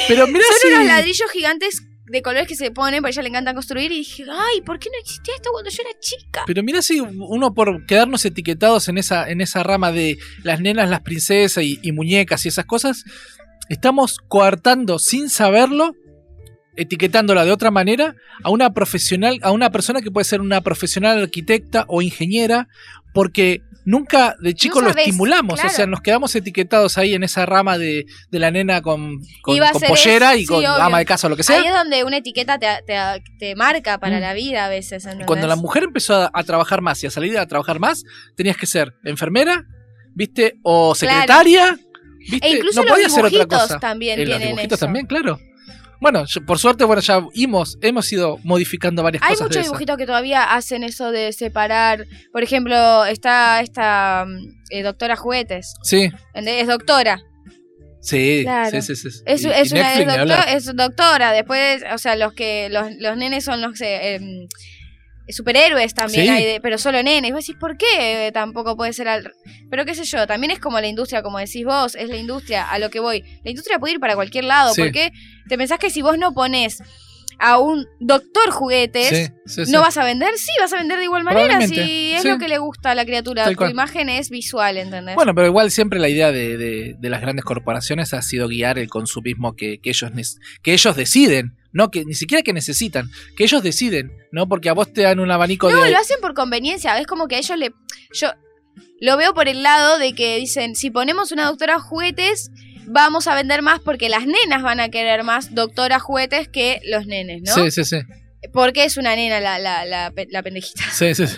Pero 0.07 0.27
mirá 0.27 0.43
son 0.61 0.69
si. 0.69 0.75
unos 0.75 0.87
ladrillos 0.87 1.31
gigantes 1.31 1.83
de 2.05 2.21
colores 2.21 2.47
que 2.47 2.55
se 2.55 2.69
ponen, 2.69 3.01
porque 3.01 3.11
a 3.11 3.13
ella 3.13 3.21
le 3.23 3.29
encanta 3.29 3.53
construir. 3.53 3.91
Y 3.91 3.99
dije, 3.99 4.23
ay, 4.29 4.61
¿por 4.61 4.77
qué 4.77 4.89
no 4.89 4.99
existía 5.01 5.33
esto 5.35 5.49
cuando 5.51 5.69
yo 5.71 5.81
era 5.81 5.99
chica? 5.99 6.43
Pero 6.45 6.61
mira 6.61 6.81
si 6.81 6.99
uno 6.99 7.53
por 7.53 7.85
quedarnos 7.85 8.25
etiquetados 8.25 8.87
en 8.89 8.97
esa, 8.97 9.29
en 9.29 9.41
esa 9.41 9.63
rama 9.63 9.91
de 9.91 10.17
las 10.43 10.59
nenas, 10.59 10.89
las 10.89 11.01
princesas 11.01 11.63
y, 11.63 11.79
y 11.81 11.91
muñecas 11.93 12.45
y 12.45 12.49
esas 12.49 12.65
cosas, 12.65 13.05
estamos 13.69 14.17
coartando 14.27 14.99
sin 14.99 15.29
saberlo, 15.29 15.95
etiquetándola 16.75 17.45
de 17.45 17.51
otra 17.51 17.71
manera, 17.71 18.15
a 18.43 18.49
una 18.49 18.73
profesional, 18.73 19.39
a 19.41 19.51
una 19.51 19.69
persona 19.71 20.01
que 20.01 20.11
puede 20.11 20.25
ser 20.25 20.41
una 20.41 20.61
profesional 20.61 21.21
arquitecta 21.21 21.85
o 21.87 22.01
ingeniera, 22.01 22.67
porque 23.13 23.61
nunca 23.85 24.35
de 24.39 24.53
chico 24.55 24.81
lo 24.81 24.89
estimulamos, 24.89 25.55
claro. 25.55 25.69
o 25.69 25.75
sea, 25.75 25.85
nos 25.85 25.99
quedamos 26.01 26.33
etiquetados 26.35 26.97
ahí 26.97 27.13
en 27.13 27.23
esa 27.23 27.45
rama 27.45 27.77
de, 27.77 28.05
de 28.31 28.39
la 28.39 28.49
nena 28.49 28.81
con, 28.81 29.19
con, 29.41 29.57
con 29.57 29.81
pollera 29.87 30.33
es- 30.33 30.37
y 30.37 30.41
sí, 30.41 30.45
con 30.47 30.57
obvio. 30.59 30.71
ama 30.73 30.99
de 30.99 31.05
casa 31.05 31.27
o 31.27 31.29
lo 31.29 31.35
que 31.35 31.43
sea. 31.43 31.57
Ahí 31.59 31.67
es 31.67 31.73
donde 31.73 32.03
una 32.05 32.17
etiqueta 32.17 32.57
te, 32.57 32.67
te, 32.87 32.95
te 33.39 33.55
marca 33.55 33.99
para 33.99 34.17
Mm. 34.17 34.21
la 34.21 34.33
vida 34.33 34.65
a 34.65 34.69
veces. 34.69 35.03
¿entendés? 35.03 35.27
Cuando 35.27 35.47
la 35.47 35.55
mujer 35.57 35.83
empezó 35.83 36.15
a, 36.15 36.31
a 36.33 36.43
trabajar 36.43 36.81
más 36.81 37.03
y 37.03 37.07
a 37.07 37.11
salir 37.11 37.37
a 37.37 37.45
trabajar 37.45 37.79
más, 37.79 38.03
tenías 38.37 38.55
que 38.57 38.65
ser 38.67 38.93
enfermera, 39.03 39.65
¿viste? 40.15 40.55
O 40.63 40.95
Claro. 40.95 41.13
secretaria, 41.13 41.77
¿viste? 42.31 42.47
E 42.47 42.51
incluso 42.55 42.79
no 42.79 42.83
los 42.85 42.93
podía 42.93 43.09
ser 43.09 43.25
otra 43.25 43.29
dibujitos 43.39 43.61
cosa. 43.63 43.79
también 43.79 44.17
los 44.19 44.27
tienen 44.27 44.47
dibujitos 44.47 44.77
eso. 44.79 44.85
también, 44.85 45.05
claro. 45.07 45.39
Bueno, 46.03 46.25
yo- 46.27 46.45
por 46.45 46.59
suerte, 46.59 46.83
bueno, 46.83 47.01
ya 47.01 47.25
hemos, 47.33 47.77
hemos 47.81 48.11
ido 48.11 48.37
modificando 48.43 49.01
varias 49.01 49.23
Hay 49.23 49.29
cosas 49.29 49.49
de 49.49 49.55
muchos 49.55 49.63
dibujitos 49.71 49.97
que 49.97 50.05
todavía 50.05 50.53
hacen 50.53 50.83
eso 50.83 51.11
de 51.11 51.31
separar. 51.33 52.05
Por 52.31 52.43
ejemplo, 52.43 53.05
está 53.05 53.61
esta 53.61 54.25
mm, 54.27 54.47
eh, 54.69 54.83
doctora 54.83 55.15
juguetes. 55.15 55.73
Sí. 55.81 56.11
Es 56.33 56.67
doctora. 56.67 57.19
sí, 58.01 58.41
Claro. 58.43 58.69
sí, 58.69 58.81
sí, 58.81 59.09
sí. 59.09 59.21
Es, 59.25 59.43
Y- 59.43 59.47
es 59.49 59.71
y 59.71 59.75
una 59.75 59.93
es, 59.93 60.05
doctor- 60.07 60.45
es 60.49 60.75
doctora. 60.75 61.31
Después, 61.31 61.83
o 61.93 61.97
sea, 61.97 62.17
los 62.17 62.33
que 62.33 62.67
los, 62.69 62.87
los 62.99 63.15
nenes 63.15 63.45
son 63.45 63.61
los 63.61 63.79
eh, 63.79 64.15
em, 64.15 64.47
superhéroes 65.29 65.93
también 65.93 66.25
Sí. 66.25 66.29
hay, 66.29 66.43
de- 66.45 66.59
pero 66.61 66.77
solo 66.77 67.01
nenes. 67.03 67.31
Vos 67.31 67.45
decís, 67.45 67.55
¿por 67.59 67.77
qué 67.77 68.29
tampoco 68.33 68.75
puede 68.75 68.93
ser 68.93 69.07
al... 69.07 69.31
Pero 69.69 69.85
qué 69.85 69.95
sé 69.95 70.03
yo, 70.03 70.27
también 70.27 70.51
es 70.51 70.59
como 70.59 70.79
la 70.79 70.87
industria, 70.87 71.23
como 71.23 71.39
decís 71.39 71.63
vos, 71.65 71.95
es 71.95 72.09
la 72.09 72.17
industria 72.17 72.69
a 72.69 72.77
lo 72.79 72.89
que 72.89 72.99
voy. 72.99 73.23
La 73.43 73.51
industria 73.51 73.79
puede 73.79 73.93
ir 73.93 73.99
para 73.99 74.15
cualquier 74.15 74.43
lado. 74.45 74.73
Sí. 74.73 74.81
¿Por 74.81 74.91
qué 74.91 75.11
te 75.47 75.57
pensás 75.57 75.79
que 75.79 75.89
si 75.89 76.01
vos 76.01 76.17
no 76.17 76.33
pones 76.33 76.79
a 77.39 77.57
un 77.57 77.87
doctor 77.99 78.51
juguetes, 78.51 79.31
Sí. 79.45 79.63
¿No 79.71 79.81
vas 79.81 79.97
a 79.97 80.03
vender? 80.05 80.29
Sí, 80.37 80.51
vas 80.61 80.71
a 80.71 80.77
vender 80.77 80.99
de 80.99 81.05
igual 81.05 81.23
manera. 81.23 81.65
Si 81.67 82.13
es 82.13 82.23
lo 82.23 82.37
que 82.37 82.47
le 82.47 82.57
gusta 82.59 82.91
a 82.91 82.95
la 82.95 83.05
criatura. 83.05 83.51
Tu 83.53 83.65
imagen 83.65 84.07
es 84.09 84.29
visual, 84.29 84.77
¿entendés? 84.77 85.15
Bueno, 85.15 85.33
pero 85.33 85.47
igual 85.47 85.71
siempre 85.71 85.99
la 85.99 86.09
idea 86.09 86.31
de, 86.31 86.57
de- 86.57 86.95
de 86.97 87.09
las 87.09 87.21
grandes 87.21 87.43
corporaciones 87.43 88.13
ha 88.13 88.21
sido 88.21 88.47
guiar 88.47 88.77
el 88.77 88.87
consumismo 88.89 89.55
que, 89.55 89.79
que 89.79 89.89
ellos, 89.89 90.11
que 90.61 90.73
ellos 90.73 90.95
deciden, 90.95 91.57
no 91.73 91.91
que 91.91 92.05
ni 92.05 92.13
siquiera 92.13 92.43
que 92.43 92.53
necesitan, 92.53 93.09
que 93.35 93.43
ellos 93.43 93.61
deciden, 93.63 94.11
¿no? 94.31 94.47
Porque 94.47 94.69
a 94.69 94.73
vos 94.73 94.93
te 94.93 95.01
dan 95.01 95.19
un 95.19 95.29
abanico 95.31 95.69
no, 95.69 95.81
de... 95.83 95.91
lo 95.91 95.97
hacen 95.97 96.17
por 96.21 96.33
conveniencia. 96.33 96.97
Es 96.99 97.07
como 97.07 97.27
que 97.27 97.35
a 97.35 97.39
ellos 97.39 97.57
le. 97.57 97.71
Yo 98.13 98.29
lo 99.01 99.17
veo 99.17 99.33
por 99.33 99.47
el 99.49 99.63
lado 99.63 99.97
de 99.97 100.13
que 100.13 100.37
dicen: 100.37 100.75
si 100.75 100.91
ponemos 100.91 101.31
una 101.31 101.45
doctora 101.45 101.79
juguetes, 101.79 102.51
vamos 102.87 103.27
a 103.27 103.35
vender 103.35 103.61
más 103.61 103.79
porque 103.79 104.07
las 104.09 104.25
nenas 104.25 104.61
van 104.61 104.79
a 104.79 104.89
querer 104.89 105.23
más 105.23 105.53
doctora 105.53 105.99
juguetes 105.99 106.47
que 106.47 106.79
los 106.89 107.05
nenes, 107.07 107.41
¿no? 107.45 107.53
Sí, 107.53 107.71
sí, 107.71 107.83
sí. 107.83 107.97
Porque 108.51 108.83
es 108.83 108.97
una 108.97 109.15
nena 109.15 109.39
la, 109.39 109.57
la, 109.57 109.85
la, 109.85 110.13
la 110.29 110.43
pendejita. 110.43 110.83
Sí, 110.91 111.15
sí, 111.15 111.27
sí. 111.27 111.37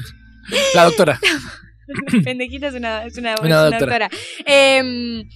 La 0.73 0.83
doctora. 0.83 1.19
pendejita 2.23 2.67
es 2.67 2.73
una, 2.73 3.05
es 3.05 3.17
una, 3.17 3.35
Una 3.35 3.35
es 3.35 3.45
una 3.45 3.61
doctora. 3.69 4.09
doctora. 4.09 4.09
Ent- 4.45 5.27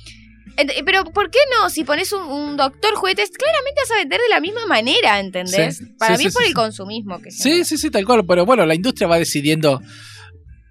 pero, 0.86 1.04
¿por 1.06 1.30
qué 1.32 1.40
no? 1.58 1.70
Si 1.70 1.84
pones 1.84 2.12
un, 2.14 2.24
un 2.24 2.58
doctor 2.58 2.96
juguetes, 2.96 3.30
claramente 3.32 3.82
vas 3.82 3.92
a 3.92 3.96
vender 3.96 4.20
de 4.22 4.30
la 4.30 4.40
misma 4.40 4.66
manera, 4.66 5.20
¿entendés? 5.20 5.78
Sí, 5.78 5.86
Para 5.98 6.16
sí, 6.18 6.24
mí 6.24 6.28
es 6.28 6.34
por 6.34 6.44
el 6.44 6.54
consumismo 6.54 7.22
que 7.22 7.32
Sí, 7.32 7.64
sí, 7.66 7.78
sí, 7.78 7.90
tal 7.90 8.06
cual. 8.06 8.26
Pero 8.26 8.46
bueno, 8.46 8.66
la 8.66 8.76
industria 8.76 9.08
va 9.08 9.18
decidiendo 9.20 9.82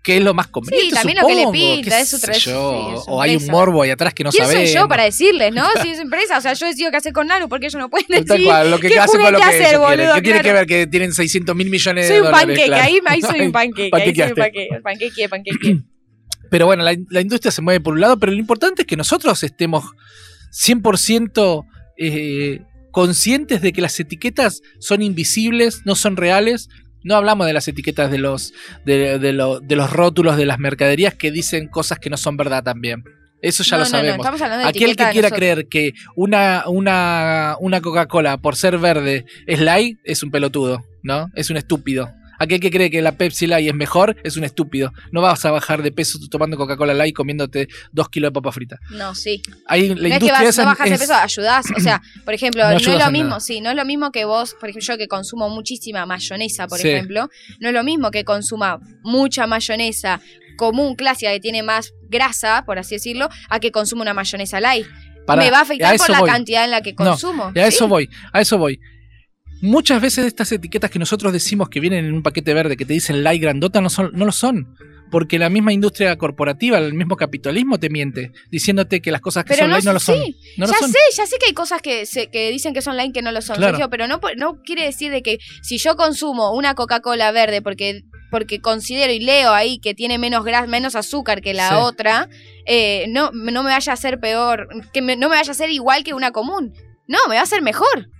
qué 0.04 0.16
es 0.18 0.22
lo 0.22 0.32
más 0.32 0.46
conveniente. 0.46 0.88
Sí, 0.88 0.94
también 0.94 1.18
lo 1.20 1.26
que 1.26 1.34
le 1.34 1.40
supongo, 1.42 1.52
pinta, 1.52 2.00
es 2.00 2.08
su 2.08 2.16
sé 2.18 2.26
tra- 2.28 2.38
yo. 2.38 2.94
sí, 2.96 3.02
o 3.08 3.20
hay 3.20 3.36
un 3.36 3.46
morbo 3.48 3.82
ahí 3.82 3.90
atrás 3.90 4.14
que 4.14 4.24
no 4.24 4.30
¿Quién 4.30 4.44
soy 4.46 4.52
sabemos. 4.54 4.74
yo 4.74 4.88
para 4.88 5.04
decirles, 5.04 5.52
no? 5.52 5.64
Si 5.82 5.90
es 5.90 5.98
empresa, 5.98 6.38
o 6.38 6.40
sea, 6.40 6.54
yo 6.54 6.66
decido 6.66 6.90
qué 6.90 6.96
hacer 6.96 7.12
con 7.12 7.26
Naru 7.26 7.48
porque 7.48 7.66
ellos 7.66 7.78
no 7.78 7.90
pueden 7.90 8.06
decir. 8.08 8.26
Tal 8.26 8.42
cual, 8.44 8.70
lo 8.70 8.78
que 8.78 8.88
qué 8.88 8.98
hace 8.98 9.18
con 9.18 9.32
lo 9.32 9.38
que 9.38 9.44
ellos 9.44 9.46
hacer, 9.48 9.60
quieren. 9.78 9.80
boludo, 9.80 10.14
¿Qué 10.14 10.22
tiene 10.22 10.38
que 10.38 10.42
claro. 10.44 10.58
ver 10.58 10.66
que 10.66 10.86
tienen 10.86 11.12
600 11.12 11.54
mil 11.56 11.68
millones 11.68 12.06
Soy 12.06 12.14
de 12.16 12.20
un 12.22 12.26
dólares? 12.26 12.46
panqueque, 12.46 12.66
claro. 12.68 12.84
ahí, 12.84 12.98
ahí 13.06 13.20
soy 13.20 13.40
un 13.42 13.52
panqueque, 13.52 13.90
ahí 13.96 14.14
soy 14.14 14.28
un 14.28 14.34
panqueque, 14.34 14.80
panqueque, 14.82 15.28
panqueque. 15.28 15.78
Pero 16.50 16.66
bueno, 16.66 16.82
la, 16.82 16.96
la 17.10 17.20
industria 17.20 17.50
se 17.52 17.62
mueve 17.62 17.80
por 17.80 17.94
un 17.94 18.00
lado, 18.00 18.18
pero 18.18 18.32
lo 18.32 18.38
importante 18.38 18.82
es 18.82 18.86
que 18.86 18.96
nosotros 18.96 19.42
estemos 19.42 19.84
100% 20.52 21.64
eh, 21.98 22.60
conscientes 22.92 23.62
de 23.62 23.72
que 23.72 23.80
las 23.80 23.98
etiquetas 24.00 24.60
son 24.78 25.02
invisibles, 25.02 25.82
no 25.84 25.94
son 25.94 26.16
reales. 26.16 26.68
No 27.04 27.14
hablamos 27.16 27.46
de 27.46 27.52
las 27.52 27.68
etiquetas 27.68 28.10
de 28.10 28.18
los, 28.18 28.52
de, 28.84 29.18
de 29.18 29.32
lo- 29.32 29.60
de 29.60 29.76
los 29.76 29.90
rótulos 29.92 30.36
de 30.36 30.46
las 30.46 30.58
mercaderías 30.58 31.14
que 31.14 31.30
dicen 31.30 31.68
cosas 31.68 31.98
que 31.98 32.10
no 32.10 32.16
son 32.16 32.36
verdad 32.36 32.62
también. 32.64 33.04
Eso 33.40 33.62
ya 33.62 33.76
No, 33.76 33.84
lo 33.84 33.84
no, 33.84 33.90
no, 33.90 33.98
sabemos. 33.98 34.26
Aquel 34.68 34.96
que 34.96 35.12
quiera 35.12 35.28
creer 35.38 35.68
que 35.68 35.92
una, 36.16 36.64
una, 36.66 37.56
una 37.60 37.80
Coca-Cola 37.80 38.38
por 38.38 38.56
ser 38.56 38.78
verde 38.78 39.26
es 39.46 39.60
light 39.60 39.98
es 40.04 40.24
un 40.24 40.32
pelotudo, 40.32 40.84
¿no? 41.04 41.28
Es 41.36 41.48
un 41.50 41.56
estúpido. 41.56 42.12
Aquel 42.38 42.60
que 42.60 42.70
cree 42.70 42.90
que 42.90 43.02
la 43.02 43.12
Pepsi 43.12 43.46
Light 43.46 43.68
es 43.68 43.74
mejor 43.74 44.16
es 44.24 44.36
un 44.36 44.44
estúpido. 44.44 44.92
No 45.12 45.20
vas 45.22 45.44
a 45.44 45.50
bajar 45.50 45.82
de 45.82 45.92
peso 45.92 46.18
tomando 46.30 46.56
Coca-Cola 46.56 46.94
Light 46.94 47.14
comiéndote 47.14 47.68
dos 47.92 48.08
kilos 48.08 48.28
de 48.28 48.32
papa 48.34 48.52
frita. 48.52 48.78
No, 48.90 49.14
sí. 49.14 49.42
Ahí 49.66 49.88
la 49.88 49.94
no 49.94 49.94
es 49.94 50.00
que 50.00 50.08
industria 50.08 50.32
vas, 50.40 50.48
esa 50.48 50.62
no 50.62 50.68
bajas 50.70 50.88
de 50.88 50.94
es- 50.94 51.00
peso, 51.00 51.14
ayudás. 51.14 51.66
O 51.76 51.80
sea, 51.80 52.00
por 52.24 52.34
ejemplo, 52.34 52.62
No 52.64 52.70
no, 52.70 52.76
es 52.76 52.86
lo 52.86 53.10
mismo, 53.10 53.28
nada. 53.30 53.40
sí, 53.40 53.60
no 53.60 53.70
es 53.70 53.76
lo 53.76 53.84
mismo 53.84 54.10
que 54.12 54.24
vos, 54.24 54.54
por 54.60 54.68
ejemplo, 54.68 54.86
yo 54.94 54.98
que 54.98 55.08
consumo 55.08 55.48
muchísima 55.48 56.06
mayonesa, 56.06 56.66
por 56.68 56.78
Sí. 56.78 56.88
ejemplo, 56.88 57.28
no 57.60 57.68
es 57.68 57.74
lo 57.74 57.82
mismo 57.84 58.10
que 58.10 58.24
consuma 58.24 58.78
mucha 59.02 59.46
mayonesa 59.46 60.20
común, 60.56 60.96
clásica, 60.96 61.30
que 61.32 61.40
tiene 61.40 61.62
más 61.62 61.92
grasa, 62.08 62.64
por 62.66 62.78
así 62.78 62.96
decirlo, 62.96 63.28
a 63.48 63.60
que 63.60 63.70
consuma 63.70 64.02
una 64.02 64.14
mayonesa 64.14 64.60
light. 64.60 64.86
Me 65.36 65.50
va 65.50 65.58
a 65.58 65.60
afectar 65.62 65.96
por 65.98 66.08
la 66.10 66.20
voy. 66.20 66.30
cantidad 66.30 66.64
en 66.64 66.70
la 66.70 66.80
que 66.80 66.92
No, 66.92 66.96
consumo. 67.10 67.52
Y 67.54 67.58
a 67.58 67.66
eso 67.66 67.84
¿sí? 67.84 67.88
voy, 67.90 68.10
a 68.32 68.40
eso 68.40 68.56
voy. 68.58 68.80
Muchas 69.60 70.00
veces 70.00 70.24
estas 70.26 70.52
etiquetas 70.52 70.90
que 70.90 70.98
nosotros 70.98 71.32
decimos 71.32 71.68
que 71.68 71.80
vienen 71.80 72.04
en 72.04 72.14
un 72.14 72.22
paquete 72.22 72.54
verde, 72.54 72.76
que 72.76 72.84
te 72.84 72.92
dicen 72.92 73.24
light 73.24 73.42
grandota, 73.42 73.80
no, 73.80 73.90
son, 73.90 74.10
no 74.14 74.24
lo 74.24 74.32
son. 74.32 74.74
Porque 75.10 75.38
la 75.38 75.48
misma 75.48 75.72
industria 75.72 76.16
corporativa, 76.18 76.76
el 76.76 76.92
mismo 76.92 77.16
capitalismo 77.16 77.78
te 77.80 77.88
miente, 77.88 78.30
diciéndote 78.50 79.00
que 79.00 79.10
las 79.10 79.22
cosas 79.22 79.44
que 79.44 79.54
Pero 79.54 79.60
son 79.62 79.68
no, 79.70 79.74
light 79.76 79.84
no 79.86 79.92
lo 79.94 80.00
son. 80.00 80.18
No 80.58 80.66
lo 80.66 80.72
ya 80.72 80.78
son. 80.78 80.92
sé, 80.92 80.98
ya 81.16 81.26
sé 81.26 81.36
que 81.40 81.46
hay 81.46 81.54
cosas 81.54 81.80
que, 81.80 82.04
se- 82.04 82.26
que 82.28 82.50
dicen 82.50 82.74
que 82.74 82.82
son 82.82 82.96
light 82.96 83.14
que 83.14 83.22
no 83.22 83.32
lo 83.32 83.40
son, 83.40 83.56
Claro. 83.56 83.72
Sergio, 83.72 83.88
pero 83.90 84.06
no, 84.06 84.20
no 84.36 84.60
quiere 84.62 84.84
decir 84.84 85.10
de 85.10 85.22
que 85.22 85.38
si 85.62 85.78
yo 85.78 85.96
consumo 85.96 86.52
una 86.54 86.74
Coca-Cola 86.74 87.32
verde 87.32 87.62
porque, 87.62 88.02
porque 88.30 88.60
considero 88.60 89.10
y 89.10 89.20
leo 89.20 89.52
ahí 89.54 89.78
que 89.78 89.94
tiene 89.94 90.18
menos 90.18 90.44
gras, 90.44 90.68
menos 90.68 90.94
azúcar 90.94 91.40
que 91.40 91.54
la 91.54 91.70
Sí. 91.70 91.74
otra, 91.78 92.28
eh, 92.66 93.06
no, 93.08 93.30
no 93.32 93.62
me 93.62 93.70
vaya 93.70 93.92
a 93.92 93.94
hacer 93.94 94.20
peor, 94.20 94.68
que 94.92 95.00
me- 95.00 95.16
no 95.16 95.30
me 95.30 95.36
vaya 95.36 95.48
a 95.50 95.52
hacer 95.52 95.70
igual 95.70 96.04
que 96.04 96.12
una 96.12 96.32
común. 96.32 96.74
No, 97.06 97.18
me 97.30 97.34
va 97.36 97.40
a 97.40 97.44
hacer 97.44 97.62
mejor. 97.62 98.10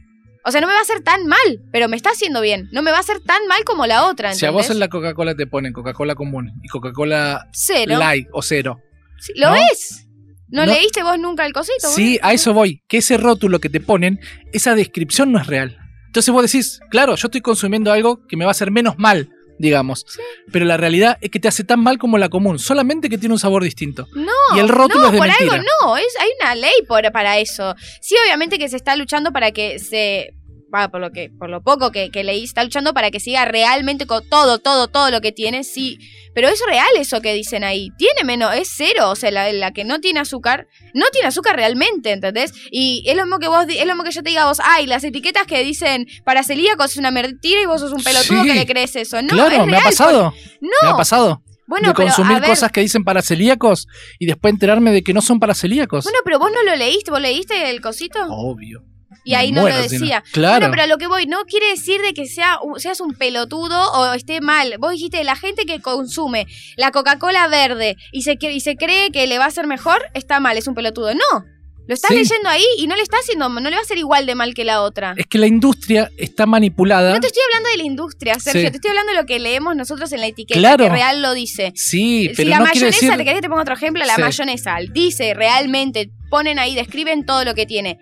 O 0.49 0.51
sea, 0.51 0.61
no 0.61 0.67
me 0.67 0.73
va 0.73 0.79
a 0.79 0.83
hacer 0.83 1.01
tan 1.03 1.27
mal, 1.27 1.61
pero 1.73 1.89
me 1.89 1.97
está 1.97 2.11
haciendo 2.11 2.41
bien. 2.41 2.69
No 2.73 2.83
me 2.83 2.91
va 2.91 2.97
a 2.97 3.01
hacer 3.01 3.21
tan 3.21 3.47
mal 3.47 3.63
como 3.65 3.87
la 3.87 4.07
otra, 4.07 4.33
Si 4.35 4.47
a 4.47 4.51
vos 4.51 4.63
¿entendés? 4.63 4.77
en 4.77 4.81
la 4.81 4.89
Coca-Cola 4.89 5.35
te 5.35 5.47
ponen 5.47 5.73
Coca-Cola 5.73 6.15
común 6.15 6.53
y 6.63 6.69
Coca-Cola 6.69 7.47
Cero. 7.53 7.99
light 7.99 8.27
o 8.33 8.43
cero. 8.43 8.81
Sí, 9.21 9.33
¿Lo 9.37 9.49
¿no? 9.49 9.53
ves? 9.55 10.07
¿No, 10.49 10.65
No. 10.65 10.73
leíste 10.73 11.03
vos 11.03 11.19
nunca 11.19 11.45
el 11.45 11.53
cosito? 11.53 11.89
Sí, 11.89 12.19
a 12.23 12.33
eso 12.33 12.55
voy. 12.55 12.83
Que 12.89 12.99
ese 12.99 13.19
rótulo 13.19 13.61
que 13.61 13.69
te 13.69 13.81
ponen, 13.81 14.19
esa 14.53 14.75
descripción 14.75 15.31
no 15.31 15.39
es 15.39 15.47
real. 15.47 15.77
Entonces 16.07 16.33
vos 16.33 16.43
decís, 16.51 16.81
claro, 16.91 17.15
yo 17.17 17.27
estoy 17.27 17.43
consumiendo 17.43 17.93
algo 17.93 18.27
que 18.27 18.37
me 18.39 18.47
va 18.47 18.51
a 18.51 18.53
hacer 18.53 18.71
menos 18.71 18.95
mal, 18.99 19.29
digamos. 19.59 20.07
Pero 20.51 20.65
la 20.65 20.79
realidad 20.79 21.19
es 21.21 21.31
que 21.31 21.39
te 21.39 21.49
hace 21.49 21.65
tan 21.65 21.81
mal 21.81 21.99
como 21.99 22.17
la 22.17 22.31
común, 22.31 22.59
solamente 22.59 23.11
que 23.11 23.19
tiene 23.19 23.35
un 23.35 23.39
sabor 23.39 23.63
distinto. 23.63 24.07
No, 24.15 24.33
y 24.57 24.61
el 24.61 24.69
rótulo 24.71 25.01
no, 25.03 25.07
es 25.09 25.13
de 25.13 25.19
por 25.19 25.27
mentira. 25.29 25.53
algo 25.57 25.67
no, 25.83 25.97
es, 25.99 26.07
hay 26.19 26.31
una 26.41 26.55
ley 26.55 26.73
por, 26.89 27.13
para 27.13 27.39
eso. 27.39 27.75
Sí, 28.01 28.15
obviamente 28.25 28.59
que 28.59 28.69
se 28.71 28.77
está 28.77 28.97
luchando 28.97 29.33
para 29.33 29.51
que 29.51 29.79
se. 29.79 30.33
Va, 30.75 30.89
por 30.89 31.01
lo 31.01 31.11
que, 31.11 31.31
por 31.31 31.49
lo 31.51 31.63
poco 31.63 31.91
que, 31.93 32.11
que 32.11 32.25
leí, 32.25 32.45
está 32.45 32.63
luchando 32.65 32.93
para 32.95 33.11
que 33.11 33.21
siga 33.21 33.45
realmente 33.45 34.07
con 34.07 34.29
todo, 34.29 34.59
todo, 34.59 34.89
todo 34.89 35.11
lo 35.11 35.21
que 35.21 35.33
tiene, 35.33 35.65
sí. 35.65 35.99
Pero 36.35 36.49
es 36.49 36.61
real 36.69 36.87
eso 36.99 37.21
que 37.21 37.33
dicen 37.35 37.65
ahí. 37.65 37.91
Tiene 37.99 38.23
menos, 38.25 38.55
es 38.55 38.71
cero. 38.77 39.11
O 39.11 39.17
sea, 39.17 39.31
la, 39.31 39.53
la 39.53 39.73
que 39.73 39.85
no 39.85 39.99
tiene 40.01 40.21
azúcar, 40.21 40.69
no 40.95 41.07
tiene 41.11 41.29
azúcar 41.29 41.57
realmente, 41.57 42.13
¿entendés? 42.13 42.53
Y 42.71 43.03
es 43.09 43.17
lo 43.17 43.25
mismo 43.25 43.39
que 43.39 43.49
vos, 43.49 43.65
es 43.69 43.79
lo 43.87 43.95
mismo 43.95 44.05
que 44.05 44.13
yo 44.13 44.23
te 44.23 44.29
diga 44.31 44.43
a 44.43 44.47
vos, 44.47 44.61
ay, 44.63 44.87
las 44.87 45.03
etiquetas 45.05 45.47
que 45.47 45.65
dicen 45.65 46.07
para 46.25 46.43
celíacos 46.45 46.93
es 46.93 46.97
una 46.97 47.11
mentira 47.11 47.61
y 47.63 47.67
vos 47.67 47.81
sos 47.81 47.93
un 47.93 48.03
pelotudo 48.05 48.43
Sí. 48.43 48.49
que 48.49 48.55
le 48.55 48.67
crees 48.67 48.95
eso. 48.97 49.21
No, 49.23 49.29
claro, 49.29 49.51
es 49.63 49.67
me 49.67 49.77
ha 49.77 49.81
real, 49.81 49.83
pasado. 49.85 50.31
por- 50.33 50.61
Me 50.61 50.69
No, 50.83 50.91
ha 50.91 50.97
pasado. 50.97 51.43
bueno, 51.67 51.89
de 51.89 51.95
consumir 51.95 52.41
ver, 52.41 52.51
cosas 52.51 52.71
que 52.71 52.81
dicen 52.83 53.03
para 53.05 53.21
celíacos 53.23 53.87
y 54.19 54.27
después 54.27 54.53
enterarme 54.55 54.93
de 54.93 55.03
que 55.03 55.13
no 55.15 55.23
son 55.23 55.41
para 55.41 55.55
celíacos. 55.55 56.05
Bueno, 56.05 56.19
pero 56.25 56.39
vos 56.39 56.51
no 56.55 56.63
lo 56.63 56.77
leíste, 56.77 57.11
vos 57.11 57.21
leíste 57.21 57.69
el 57.71 57.81
cosito. 57.81 58.19
Obvio. 58.29 58.85
Y 59.25 59.35
ahí 59.35 59.53
no 59.53 59.69
lo 59.69 59.75
si 59.83 59.89
decía. 59.99 60.23
Claro. 60.33 60.57
Bueno, 60.61 60.71
pero 60.71 60.83
a 60.83 60.87
lo 60.87 60.99
que 60.99 61.07
voy, 61.07 61.27
no 61.27 61.45
quiere 61.45 61.69
decir 61.71 62.01
de 62.03 62.13
que 62.15 62.27
sea, 62.27 62.59
seas 62.77 63.01
un 63.01 63.15
pelotudo 63.15 63.93
o 63.93 64.13
esté 64.13 64.41
mal. 64.41 64.75
Vos 64.79 64.93
dijiste, 64.93 65.23
la 65.25 65.37
gente 65.37 65.65
que 65.67 65.81
consume 65.81 66.47
la 66.77 66.91
Coca-Cola 66.91 67.49
verde 67.49 67.97
y 68.13 68.23
se, 68.23 68.37
y 68.41 68.61
se 68.61 68.77
cree 68.77 69.11
que 69.11 69.27
le 69.27 69.39
va 69.39 69.45
a 69.45 69.49
hacer 69.49 69.67
mejor, 69.67 70.03
está 70.15 70.41
mal, 70.41 70.57
es 70.59 70.67
un 70.67 70.75
pelotudo. 70.75 71.13
No, 71.15 71.45
lo 71.87 71.95
estás 71.95 72.11
Sí. 72.11 72.17
leyendo 72.17 72.51
ahí 72.51 72.65
y 72.77 72.87
no 72.87 72.97
le 72.97 73.03
está 73.03 73.17
haciendo, 73.17 73.49
no 73.49 73.61
le 73.61 73.71
va 73.71 73.79
a 73.79 73.83
hacer 73.83 73.97
igual 73.97 74.27
de 74.27 74.35
mal 74.35 74.53
que 74.53 74.63
la 74.65 74.83
otra. 74.83 75.15
Es 75.17 75.27
que 75.27 75.39
la 75.39 75.47
industria 75.47 76.11
está 76.19 76.45
manipulada. 76.45 77.15
No 77.15 77.21
te 77.21 77.29
estoy 77.29 77.43
hablando 77.49 77.71
de 77.71 77.77
la 77.79 77.85
industria, 77.85 78.35
Sergio, 78.39 78.61
Sí. 78.61 78.71
te 78.71 78.77
estoy 78.77 78.91
hablando 78.91 79.13
de 79.13 79.19
lo 79.21 79.27
que 79.27 79.39
leemos 79.39 79.75
nosotros 79.75 80.13
en 80.13 80.21
la 80.21 80.27
etiqueta, 80.27 80.61
Claro. 80.61 80.85
que 80.85 80.91
real 80.91 81.23
lo 81.23 81.33
dice. 81.33 81.73
Sí, 81.75 82.29
si 82.29 82.35
pero 82.37 82.51
la 82.51 82.59
no 82.59 82.65
quiere 82.67 82.81
mayonesa, 82.89 83.01
decir. 83.07 83.17
te 83.17 83.25
querés 83.25 83.35
que 83.39 83.43
te 83.43 83.49
ponga 83.49 83.63
otro 83.63 83.75
ejemplo, 83.75 84.05
la 84.05 84.17
Sí. 84.17 84.21
mayonesa 84.21 84.77
dice 84.93 85.33
realmente, 85.33 86.11
ponen 86.29 86.59
ahí, 86.59 86.75
describen 86.75 87.25
todo 87.25 87.45
lo 87.47 87.55
que 87.55 87.65
tiene. 87.65 87.99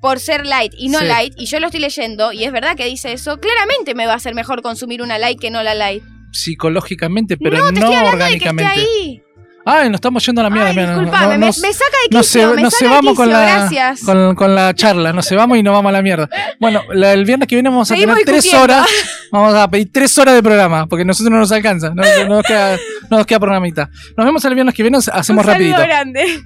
Por 0.00 0.20
ser 0.20 0.46
light 0.46 0.72
y 0.76 0.88
no 0.90 1.00
Sí. 1.00 1.06
light, 1.06 1.34
y 1.36 1.46
yo 1.46 1.58
lo 1.60 1.66
estoy 1.66 1.80
leyendo, 1.80 2.32
y 2.32 2.44
es 2.44 2.52
verdad 2.52 2.76
que 2.76 2.84
dice 2.86 3.12
eso, 3.12 3.38
claramente 3.38 3.94
me 3.94 4.06
va 4.06 4.14
a 4.14 4.18
ser 4.20 4.34
mejor 4.34 4.62
consumir 4.62 5.02
una 5.02 5.18
light 5.18 5.40
que 5.40 5.50
no 5.50 5.62
la 5.62 5.74
light. 5.74 6.02
Psicológicamente, 6.32 7.36
pero 7.36 7.58
no, 7.58 7.64
no, 7.64 7.72
te 7.72 7.80
estoy 7.80 7.94
hablando 7.94 8.24
de 8.24 8.30
que 8.30 8.36
esté 8.36 8.48
orgánicamente. 8.48 8.80
ahí. 8.80 9.22
Ay, 9.70 9.88
nos 9.90 9.96
estamos 9.96 10.24
yendo 10.24 10.40
a 10.40 10.44
la 10.44 10.50
mierda. 10.50 10.68
Ay, 10.70 10.76
mira, 10.76 10.86
no- 10.94 11.00
disculpame, 11.02 11.36
no- 11.38 11.46
me, 11.46 11.52
saca 11.52 11.96
de 12.04 12.08
quicio, 12.16 12.22
se- 12.22 12.54
me 12.56 12.62
nos 12.62 12.72
saca 12.72 12.84
de 12.84 12.88
cebamos 12.90 13.14
con 13.16 13.28
la, 13.30 13.68
con, 14.06 14.34
con 14.34 14.54
la 14.54 14.74
charla, 14.74 15.12
nos 15.12 15.28
cebamos 15.28 15.58
y 15.58 15.62
nos 15.62 15.74
vamos 15.74 15.90
a 15.90 15.92
la 15.92 16.00
mierda. 16.00 16.28
Bueno, 16.58 16.82
la- 16.94 17.12
el 17.12 17.24
viernes 17.26 17.48
que 17.48 17.56
viene 17.56 17.68
vamos 17.68 17.90
a 17.90 17.94
Seguimos 17.94 18.16
tener 18.16 18.40
tres 18.40 18.54
horas, 18.54 18.86
vamos 19.30 19.54
a 19.54 19.68
pedir 19.68 19.90
tres 19.92 20.16
horas 20.16 20.34
de 20.36 20.42
programa, 20.42 20.86
porque 20.86 21.04
nosotros 21.04 21.30
no 21.30 21.38
nos 21.38 21.52
alcanza, 21.52 21.90
no, 21.90 22.02
no 22.02 22.36
nos, 22.36 22.44
queda, 22.44 22.76
no 23.10 23.16
nos 23.18 23.26
queda 23.26 23.40
programita. 23.40 23.90
Nos 24.16 24.24
vemos 24.24 24.42
el 24.44 24.54
viernes 24.54 24.74
que 24.74 24.82
viene, 24.82 24.96
hacemos 25.12 25.44
Un 25.44 25.52
rapidito. 25.52 25.76
grande. 25.82 26.40